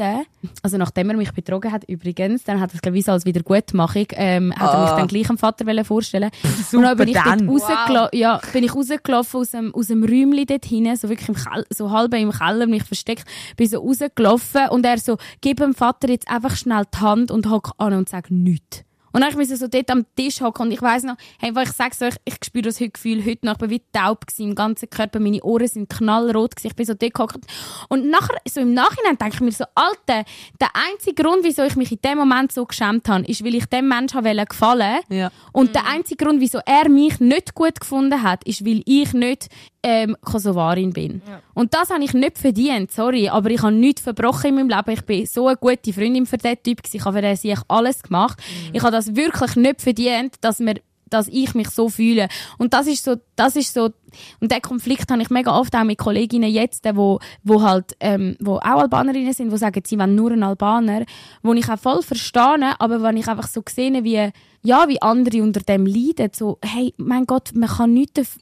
[0.63, 3.25] Also nachdem er mich betrogen hat übrigens, dann hat er es glaube ich so als
[3.25, 4.97] Wiedergutmachung, ähm, hat er mich Ah.
[4.97, 6.31] dann gleich dem Vater vorstellen.
[6.73, 7.49] und dann bin ich dort dann.
[7.49, 11.35] rausgela ja, bin ich rausgelaufen aus dem, aus dem Räumli dort hinten, so wirklich im
[11.69, 13.25] so halb im Keller, mich versteckt,
[13.55, 17.49] bin so rausgelaufen und er so, gib dem Vater jetzt einfach schnell die Hand und
[17.49, 18.83] hock an und sag nichts.
[19.15, 22.01] Und dann ich so dort am Tisch hocken und ich weiss noch, hey, ich sag's
[22.01, 24.89] euch, ich spüre das heute Gefühl heute noch, ich bin wie taub gewesen, im ganzen
[24.89, 27.45] Körper, meine Ohren sind knallrot gewesen, ich bin so dort gehockt.
[27.87, 30.25] Und nachher, so im Nachhinein denke ich mir so, Alter,
[30.59, 33.67] der einzige Grund, wieso ich mich in dem Moment so geschämt habe, ist, weil ich
[33.67, 34.99] dem Menschen wollte gefallen.
[35.07, 35.31] Ja.
[35.53, 39.47] Und der einzige Grund, wieso er mich nicht gut gefunden hat, ist, weil ich nicht
[39.85, 41.21] ähm, Kosovarin bin.
[41.53, 44.91] Und das habe ich nicht verdient, sorry, aber ich habe nichts verbrochen in meinem Leben.
[44.91, 46.97] Ich bin so eine gute Freundin für diesen Typ gewesen.
[46.97, 48.39] Ich habe für den sich alles gemacht.
[48.73, 50.75] Ich habe das wirklich nicht verdient, dass mir
[51.09, 52.27] dass ich mich so fühle.
[52.57, 53.91] Und das ist so, das ist so,
[54.39, 58.35] und den Konflikt habe ich mega oft auch mit Kolleginnen jetzt, wo, wo halt, ähm,
[58.39, 61.05] wo auch Albanerinnen sind, die sagen, sie wollen nur einen Albaner,
[61.43, 64.29] wo ich auch voll verstehe, aber wenn ich einfach so sehe, wie,
[64.63, 68.39] ja, wie andere unter dem leiden, so, hey, mein Gott, man kann nichts,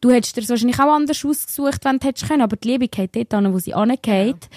[0.00, 2.88] du hättest dir das wahrscheinlich auch anders ausgesucht, wenn du hättest können, aber die Liebe
[2.88, 4.48] geht dort an, wo sie angeht.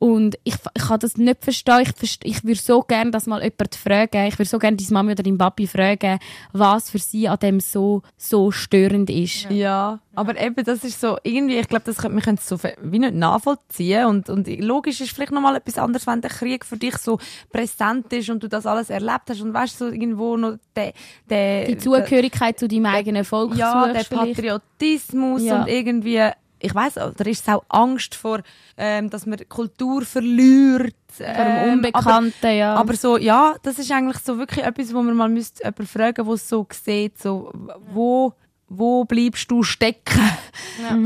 [0.00, 1.80] Und ich, ich kann das nicht verstehen.
[1.82, 4.26] Ich, verste- ich würde so gerne das mal jemand fragen.
[4.26, 6.20] Ich würde so gerne deine Mami oder deinen Papi fragen,
[6.52, 9.50] was für sie an dem so, so störend ist.
[9.50, 12.58] Ja, aber eben, das ist so, irgendwie, ich glaube, das könnte, wir können es so
[12.80, 16.76] wie nicht nachvollziehen und, und logisch ist vielleicht nochmal etwas anderes, wenn der Krieg für
[16.76, 17.18] dich so
[17.52, 20.92] präsent ist und du das alles erlebt hast und weißt so irgendwo noch der,
[21.28, 24.04] der, Die Zugehörigkeit zu deinem eigenen Volk ja, der.
[24.04, 25.62] Patriotismus Ja.
[25.62, 26.30] und irgendwie,
[26.60, 28.40] ich weiß, da ist es auch Angst vor,
[28.76, 30.94] ähm, dass man Kultur verliert.
[31.08, 32.72] Vor dem ähm, Unbekannten, ja.
[32.72, 35.86] Aber, aber so, ja, das ist eigentlich so wirklich etwas, wo man mal müsste jemanden
[35.86, 37.50] fragen, wo es so sieht, so,
[37.92, 38.32] wo,
[38.68, 40.20] wo bleibst du stecken?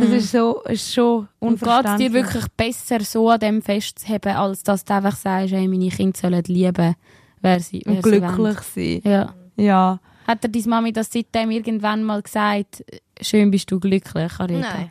[0.00, 4.34] Das ist so, ist schon Und geht es dir wirklich besser, so an dem festzuheben,
[4.34, 6.94] als dass du einfach sagst, hey, meine Kinder sollen lieben,
[7.40, 8.56] wer sie, wer und sie glücklich wollen.
[8.74, 9.00] sein.
[9.04, 9.34] Ja.
[9.56, 10.00] Ja.
[10.26, 12.84] Hat dir deine Mami das seitdem irgendwann mal gesagt,
[13.20, 14.60] schön bist du glücklich, Arita?
[14.60, 14.90] Nein.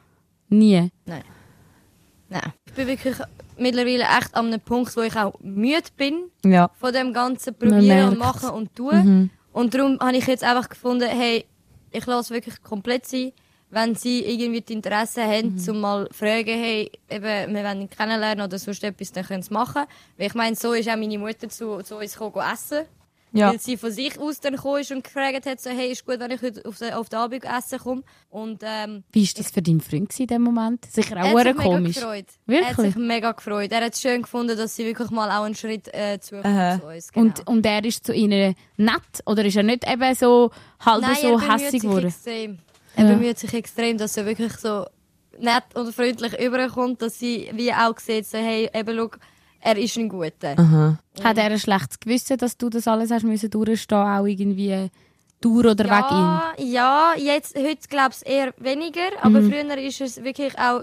[0.51, 0.91] Nie?
[1.05, 1.23] Nein.
[2.65, 3.15] Ich bin wirklich
[3.57, 6.69] mittlerweile echt an einem Punkt, wo ich auch müde bin Ja.
[6.79, 8.19] von dem ganzen Probieren und.
[8.19, 9.29] Machen und Tun.
[9.51, 11.45] Und darum habe ich jetzt einfach gefunden, hey,
[11.91, 13.33] ich lasse wirklich komplett sein.
[13.69, 18.45] Wenn sie irgendwie die Interesse haben, zum mal fragen, hey, eben, wir wollen ihn kennenlernen
[18.45, 19.83] oder sonst etwas, dann können sie machen.
[20.17, 22.85] Weil ich meine, so ist auch meine Mutter zu, zu uns gekommen, essen.
[23.33, 23.51] Ja.
[23.51, 26.19] Weil sie von sich aus dann gekommen ist und gefragt hat, so, hey, ist gut,
[26.19, 28.03] wenn ich heute auf den, auf den Abend essen komme.
[28.29, 30.85] Und, ähm, Wie war das für deinen Freund in dem Moment?
[30.85, 31.95] Sicher er auch hat sehr sich mega komisch.
[31.95, 32.25] gefreut.
[32.47, 32.93] Er hat Wirklich?
[32.93, 33.71] sich mega gefreut.
[33.71, 37.11] Er hat es schön gefunden, dass sie wirklich mal auch einen Schritt äh, zu uns.
[37.13, 37.25] Genau.
[37.25, 39.01] Und, und er ist zu ihnen nett?
[39.25, 40.51] Oder ist er nicht eben so
[40.81, 42.07] halb Nein, so er bemüht hässig sich geworden?
[42.07, 42.59] extrem.
[42.97, 43.13] Er Ja.
[43.13, 44.85] bemüht sich extrem, dass er wirklich so
[45.39, 49.09] nett und freundlich überkommt, dass sie wie auch sieht, so, hey, eben, schau,
[49.61, 50.55] er ist ein Guter.
[51.23, 54.89] Hat er ein schlechtes Gewissen, dass du das alles hast müssen durchstehen, auch irgendwie
[55.39, 56.17] durch oder wegen
[56.65, 56.71] ihm?
[56.73, 59.51] Ja, ja, jetzt, heute glaube ich eher weniger, aber Mhm.
[59.51, 60.81] früher ist es wirklich auch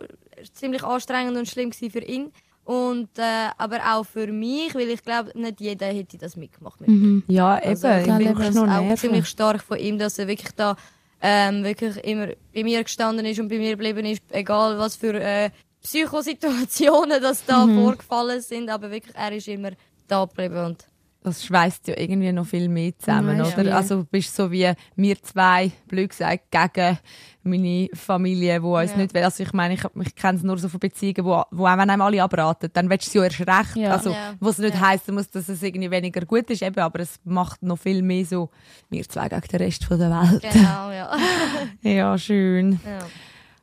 [0.53, 2.33] ziemlich anstrengend und schlimm gewesen für ihn.
[2.65, 6.91] Und, äh, aber auch für mich, weil ich glaube, nicht jeder hätte das mitgemacht mit
[6.91, 7.23] mir.
[7.27, 7.69] Ja, eben.
[7.71, 8.97] Also, ich ich finde das auch nerven.
[8.99, 10.77] ziemlich stark von ihm, dass er wirklich da
[11.23, 15.15] ähm, wirklich immer bei mir gestanden ist und bei mir geblieben ist, egal was für
[15.19, 15.49] äh,
[15.89, 17.75] Psychosituationen das da Mhm.
[17.83, 19.71] vorgefallen sind, aber wirklich, er ist immer
[20.07, 20.87] da geblieben und
[21.23, 23.65] das schweißt ja irgendwie noch viel mehr zusammen, Ja, oder?
[23.65, 23.77] ja.
[23.77, 26.99] Also du bist so wie wir zwei, blöd gesagt, gegen
[27.43, 28.97] meine Familie, wo uns Ja.
[28.99, 29.25] nicht will.
[29.25, 31.91] Also ich meine, ich, ich kenne es nur so von Beziehungen, wo, wo auch wenn
[31.91, 33.77] einem alle abraten, dann willst du sie ja erst recht.
[33.77, 33.91] Ja.
[33.93, 34.81] Also was nicht Ja.
[34.81, 38.25] heißen muss, dass es irgendwie weniger gut ist, eben, aber es macht noch viel mehr
[38.25, 38.51] so
[38.89, 40.43] wir zwei gegen den Rest von der Welt.
[40.43, 41.17] genau, ja.
[41.83, 42.81] Ja, schön.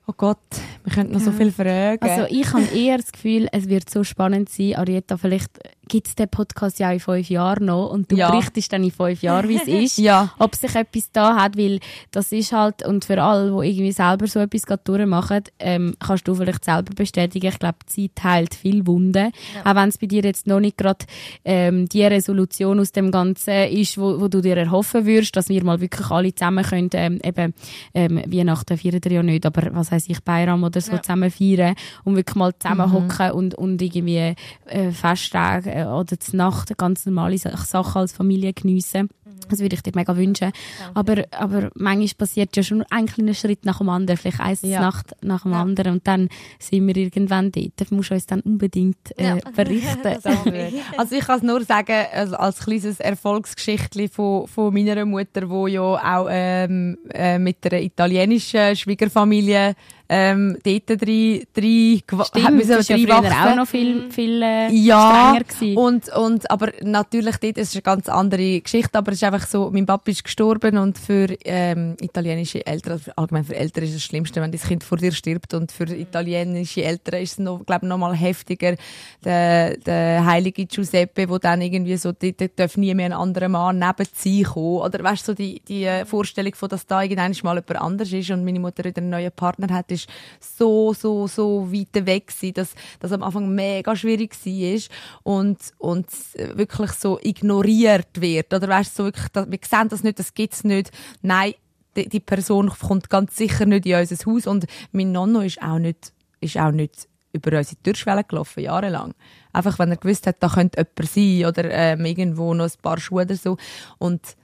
[0.08, 0.38] Oh Gott,
[0.84, 2.02] wir könnten noch so viel fragen.
[2.02, 4.76] Also ich habe eher das Gefühl, es wird so spannend sein.
[4.76, 5.58] Arietta, vielleicht
[5.88, 8.30] gibt es den Podcast ja in fünf Jahren noch und du Ja.
[8.32, 9.98] berichtest dann in fünf Jahren, wie es ist.
[9.98, 10.32] Ja.
[10.40, 11.80] Ob sich etwas da hat, weil
[12.12, 16.28] das ist halt, und für alle, die irgendwie selber so etwas gerade durchmachen, ähm, kannst
[16.28, 19.32] du vielleicht selber bestätigen, ich glaube, die Zeit heilt viel Wunden.
[19.64, 21.06] Auch wenn es bei dir jetzt noch nicht gerade
[21.44, 25.64] ähm, die Resolution aus dem Ganzen ist, wo, wo du dir erhoffen würdest, dass wir
[25.64, 27.54] mal wirklich alle zusammen können, ähm, eben
[27.94, 31.02] ähm, Weihnachten feiern ja nicht, aber was heisst ich, Bayram oder so Ja.
[31.02, 34.34] zusammen feiern und wirklich mal zusammen hocken und, und irgendwie
[34.66, 39.10] äh, Festtage äh, oder die Nacht ganz normale Sa- Sachen als Familie geniessen.
[39.50, 40.52] Das würde ich dir mega wünschen.
[40.96, 44.80] Aber, aber manchmal passiert ja schon ein kleiner Schritt nach dem anderen, vielleicht eins Ja.
[44.82, 45.62] Nacht nach dem Ja.
[45.62, 47.74] anderen und dann sind wir irgendwann dort.
[47.76, 50.02] Das musst du uns dann unbedingt äh, berichten.
[50.98, 55.68] Also ich kann es nur sagen, also als kleines Erfolgsgeschichtli von, von meiner Mutter, wo
[55.68, 59.76] ja auch ähm, äh, mit einer italienischen Schwiegerfamilie
[60.08, 64.72] ähm, dort drei, drei, hat Stimmt, müssen das war ja auch noch viel, viel äh,
[64.72, 65.78] ja, strenger gewesen.
[65.78, 69.48] und, und, aber natürlich dort, es ist eine ganz andere Geschichte, aber es ist einfach
[69.48, 73.92] so, mein Papa ist gestorben und für ähm, italienische Eltern, also allgemein für Eltern ist
[73.92, 77.40] es das Schlimmste, wenn das Kind vor dir stirbt und für italienische Eltern ist es
[77.40, 78.76] noch, glaube noch mal heftiger.
[79.24, 83.50] Der, der heilige Giuseppe, wo dann irgendwie so, dort dort darf nie mehr ein anderer
[83.50, 87.02] Mann neben sie kommen, oder weißt du, so die, die äh, Vorstellung von, dass da
[87.02, 90.94] irgendwann mal jemand anders ist und meine Mutter wieder einen neuen Partner hat, ist so,
[90.94, 94.82] so, so weit weg gewesen, dass das am Anfang mega schwierig war
[95.24, 98.54] und, und äh, wirklich so ignoriert wird.
[98.54, 100.92] Oder weißt du, so wirklich, wir sehen das nicht, das gibt's nicht.
[101.22, 101.54] Nein,
[101.96, 105.80] die, die Person kommt ganz sicher nicht in unser Haus und mein Nonno ist auch
[105.80, 109.14] nicht, ist auch nicht über unsere Türschwelle gelaufen, jahrelang.
[109.52, 113.00] Einfach, wenn er gewusst hat, da könnte jemand sein oder ähm, irgendwo noch ein paar
[113.00, 113.58] Schuhe oder so.
[113.98, 114.36] Und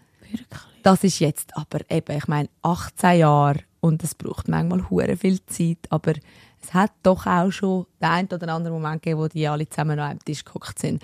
[0.84, 5.44] das ist jetzt aber eben, ich meine, 18 Jahre und es braucht manchmal hure viel
[5.48, 6.14] Zeit, aber
[6.62, 10.00] es hat doch auch schon den einen oder anderen Moment gegeben, wo die alle zusammen
[10.00, 11.04] an einem Tisch gehockt sind.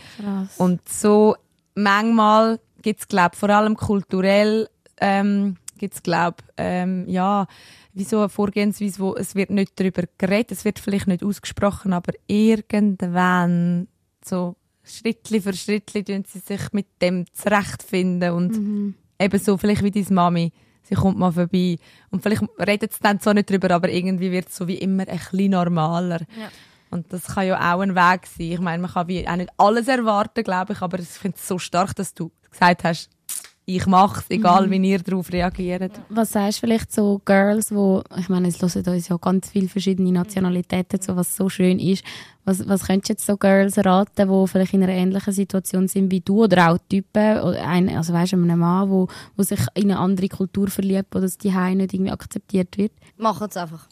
[0.57, 1.35] Und so
[1.75, 4.69] manchmal gibt es, glaube vor allem kulturell,
[5.01, 7.47] ähm, gibt es, glaube ähm, ja,
[7.93, 11.93] wie so eine Vorgehensweise, wo es wird nicht darüber geredet, es wird vielleicht nicht ausgesprochen,
[11.93, 13.87] aber irgendwann
[14.23, 19.91] so Schrittli für Schrittli tun sie sich mit dem zurechtfinden und eben so vielleicht wie
[19.91, 20.53] deine Mami,
[20.87, 21.77] sie kommt mal vorbei
[22.11, 25.07] und vielleicht redet sie dann so nicht drüber, aber irgendwie wird es so wie immer
[25.07, 26.21] ein bisschen normaler.
[26.89, 28.51] Und das kann ja auch ein Weg sein.
[28.51, 31.47] Ich meine, man kann wie auch nicht alles erwarten, glaube ich, aber ich finde es
[31.47, 33.09] so stark, dass du gesagt hast,
[33.69, 35.91] ich mache es, egal wie ihr darauf reagiert.
[36.07, 39.67] Was sagst du vielleicht so Girls, wo, ich meine, es hören uns ja ganz viele
[39.67, 42.01] verschiedene Nationalitäten zu, was so schön ist.
[42.45, 46.09] Was, was könntest du jetzt so Girls raten, die vielleicht in einer ähnlichen Situation sind
[46.09, 49.59] wie du oder auch Typen, oder ein, also weißt du, einem Mann, wo, wo sich
[49.73, 52.93] in eine andere Kultur verliebt, wo das die nicht irgendwie akzeptiert wird?
[53.17, 53.85] Macht es einfach.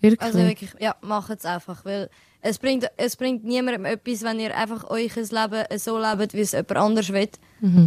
[0.00, 0.20] Wirklich?
[0.20, 1.84] Also wirklich, ja, macht es einfach.
[1.84, 2.08] Weil
[2.40, 6.40] es bringt, es bringt niemandem etwas, wenn ihr einfach euch ein Leben so lebt, wie
[6.40, 7.28] es jemand anders will,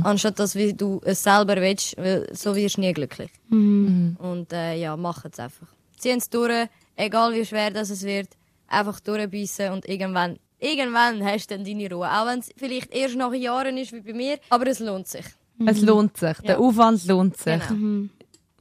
[0.04, 3.32] anstatt dass wie du es selber willst, weil so wirst du nie glücklich.
[3.50, 5.68] Und äh, ja, macht es einfach.
[5.98, 8.30] Ziehen es durch, egal wie schwer das es wird,
[8.68, 12.08] einfach durchbeissen und irgendwann, irgendwann hast du dann deine Ruhe.
[12.10, 15.26] Auch wenn es vielleicht erst nach Jahren ist wie bei mir, aber es lohnt sich.
[15.66, 16.58] Es lohnt sich, der Ja.
[16.58, 18.10] Aufwand lohnt sich Genau.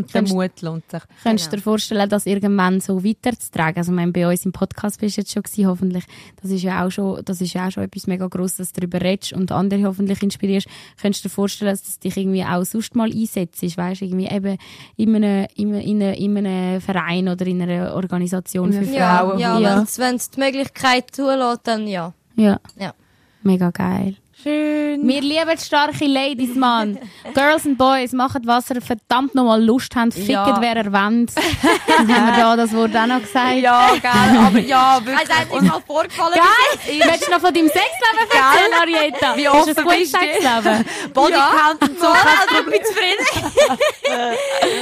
[0.02, 1.02] Und der Könntest- Mut lohnt sich.
[1.22, 3.78] Könntest du dir vorstellen, das irgendwann so weiterzutragen?
[3.78, 6.04] Also, ich meine, bei uns im Podcast bist du jetzt schon gewesen, hoffentlich.
[6.42, 8.80] Das ist ja auch schon, das ist ja auch schon etwas mega Grosses, dass du
[8.80, 10.66] darüber redest und andere hoffentlich inspirierst.
[11.00, 13.62] Könntest du dir vorstellen, dass das dich irgendwie auch sonst mal einsetzt?
[13.62, 14.58] Weißt du, irgendwie eben
[14.96, 19.18] in einem, in, einem, in, einem, in einem Verein oder in einer Organisation für Ja,
[19.18, 19.38] Frauen?
[19.38, 19.84] ja, ja.
[19.96, 22.12] wenn es die Möglichkeit zulässt, dann ja.
[22.36, 22.58] ja.
[22.78, 22.94] Ja.
[23.42, 24.16] Mega geil.
[24.42, 25.06] Schön.
[25.06, 26.98] Wir lieben starke Ladies, Mann.
[27.34, 30.14] Girls and Boys, machen was ihr verdammt nochmal Lust habt.
[30.14, 30.60] Ficken, Ja.
[30.60, 31.30] wer er wollt.
[31.98, 33.56] Haben wir da das Wort auch noch gesagt?
[33.56, 35.28] Ja, geil, aber ja, wirklich.
[35.28, 36.34] Es hat nicht mal vorgefallen.
[36.34, 37.00] Geil!
[37.04, 39.36] Willst du noch von deinem Sexleben erzählen, Arietta?
[39.36, 40.18] Wie du offen ein gutes bist du?
[40.18, 40.84] Sexleben?
[41.14, 42.06] Bodycount und so.
[42.06, 43.26] Also, ich bin zufrieden.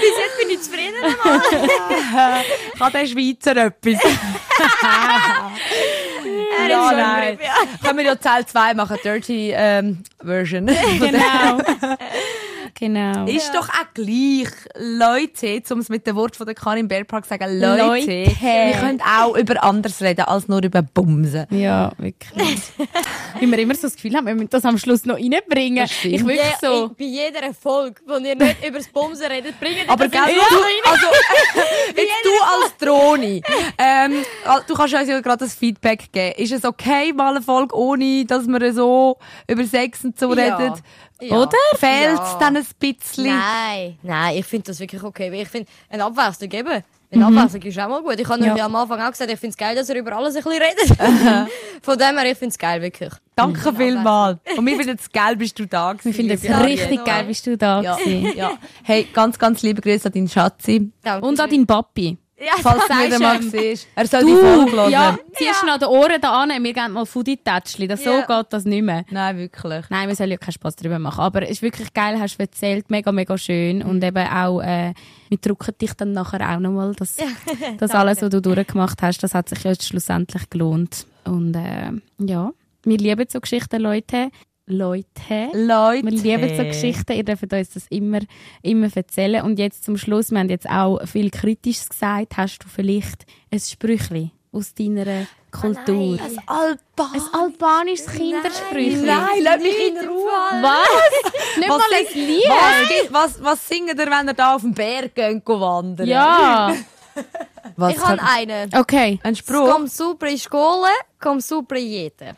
[0.01, 0.97] Bis jetzt bin ich zufrieden.
[2.79, 4.01] Kann der Schweizer etwas?
[6.59, 7.39] Er ist ja, nein.
[7.83, 10.67] Können wir ja Teil 2 machen, Dirty ähm, Version.
[10.99, 11.59] Genau.
[12.75, 13.27] genau.
[13.27, 14.49] Ist doch auch gleich.
[14.79, 18.07] Leute, um es mit dem Wort von der Karin Bergpark zu sagen, Leute, Leute.
[18.09, 21.47] wir können auch über anderes reden, als nur über Bumsen.
[21.51, 22.59] Ja, wirklich.
[23.41, 25.85] Weil wir immer so das Gefühl haben, wir müssen das am Schluss noch reinbringen.
[25.85, 26.91] Ich wirklich so.
[26.99, 30.35] Bei jeder Folge, wo ihr nicht über das Bumsen redet, bringt ihr Aber das gell,
[30.35, 31.07] du, also,
[31.97, 33.43] jetzt du als Droni,
[33.79, 34.12] ähm,
[34.66, 36.35] du kannst uns ja gerade das Feedback geben.
[36.37, 40.57] Ist es okay, mal eine Folge ohne, dass wir so über Sex und so Ja.
[40.57, 40.81] reden?
[41.21, 41.37] Ja.
[41.37, 41.57] Oder?
[41.77, 42.37] Fehlt es Ja.
[42.41, 43.25] dann ein bisschen?
[43.27, 45.31] Nein, nein, ich finde das wirklich okay.
[45.43, 46.83] Ich finde, eine Abwechslung eben.
[47.12, 48.21] Eine Abwechslung ist auch mal gut.
[48.21, 48.55] Ich habe Ja.
[48.64, 51.51] am Anfang auch gesagt, ich finde es geil, dass ihr über alles ein bisschen redet.
[51.83, 53.12] Von dem her, ich finde es geil, wirklich.
[53.35, 54.39] Danke vielmals.
[54.57, 56.05] Und wir finden es geil, bist du da gewesen.
[56.05, 58.37] Wir finden es richtig geil, bist du da Ja, gewesen.
[58.37, 58.53] ja.
[58.85, 60.93] Hey, ganz, ganz liebe Grüße an deinen Schatzi.
[61.03, 62.16] Danke Und an deinen Papi.
[62.41, 63.51] Ja, Falls du sagst wieder mal ihm.
[63.51, 63.86] siehst.
[63.95, 64.91] Er soll die Folge hören.
[64.91, 67.86] ja, ziehst du noch die Ohren da an, wir geben mal Foodie-Tätschli.
[67.86, 68.22] Das So Ja.
[68.22, 69.05] geht das nicht mehr.
[69.11, 69.84] Nein, wirklich.
[69.91, 71.20] Nein, wir sollen ja keinen Spass drüber machen.
[71.20, 73.82] Aber es ist wirklich geil, hast du erzählt, mega, mega schön.
[73.82, 74.95] Und eben auch, äh,
[75.28, 77.16] wir drucken dich dann nachher auch nochmal, dass,
[77.78, 81.07] das alles, was du durchgemacht hast, das hat sich ja jetzt schlussendlich gelohnt.
[81.24, 82.53] Und, äh, ja.
[82.84, 84.30] Wir lieben so Geschichten, Leute.
[84.71, 85.51] Leute.
[85.53, 86.05] Leute.
[86.05, 87.12] Wir lieben so Geschichten.
[87.12, 88.21] Ihr dürft uns das immer,
[88.62, 89.43] immer erzählen.
[89.45, 92.37] Und jetzt zum Schluss, wir haben jetzt auch viel Kritisches gesagt.
[92.37, 96.16] Hast du vielleicht ein Sprüchli aus deiner Kultur?
[96.16, 96.39] nein.
[96.47, 97.11] Alba.
[97.12, 99.07] ein albanisches Kindersprüchli?
[99.07, 100.31] Nein, lass mich in Ruhe.
[100.62, 101.59] Was?
[101.59, 102.49] Nicht Was mal ein Lied?
[102.49, 106.07] Was, was, was singt ihr, wenn ihr da auf den Berg geht, go wandern?
[106.07, 106.75] Ja.
[107.77, 108.71] Was Ich habe einen.
[108.75, 109.18] Okay.
[109.23, 109.68] Ein Spruch?
[109.68, 112.37] Scom super in Schule, komm super in jede.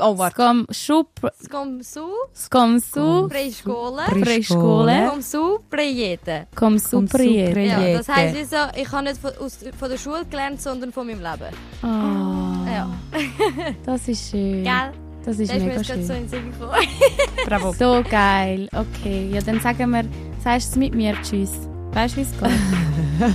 [0.00, 0.34] Oh, warte.
[0.36, 1.08] Scom Schup,
[1.44, 6.46] Scom su, Scom su, super in Schule, Preschule, komm super in jede.
[6.54, 7.60] komm super jede.
[7.66, 10.92] Ja, das heisst, wie so, ich habe nicht von, aus, von der Schule gelernt, sondern
[10.92, 11.54] von meinem Leben.
[11.82, 12.90] Ah, Ja.
[13.86, 14.62] das ist schön.
[14.64, 14.92] Gell?
[15.24, 16.00] Das ist Das ist mir mega so schön.
[16.00, 16.72] in den Sinn gekommen.
[17.46, 17.72] Bravo.
[17.78, 18.68] So geil.
[18.72, 20.04] Okay, ja, dann sagen wir,
[20.42, 21.50] sagst du es mit mir Tschüss.
[21.92, 22.32] Weißt du, wie es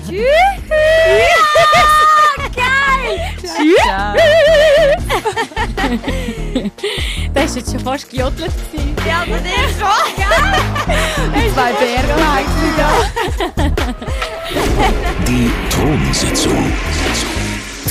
[0.07, 0.15] geht?
[7.33, 8.51] Das war jetzt schon fast gejodelt.
[9.07, 10.05] Ja, aber der schon.
[11.53, 12.19] Zwei Bären
[15.27, 16.71] Die Thronsitzung.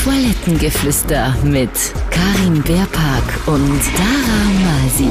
[0.02, 1.70] Toilettengeflüster mit
[2.10, 5.10] Karin Beerpark und Dara Masi.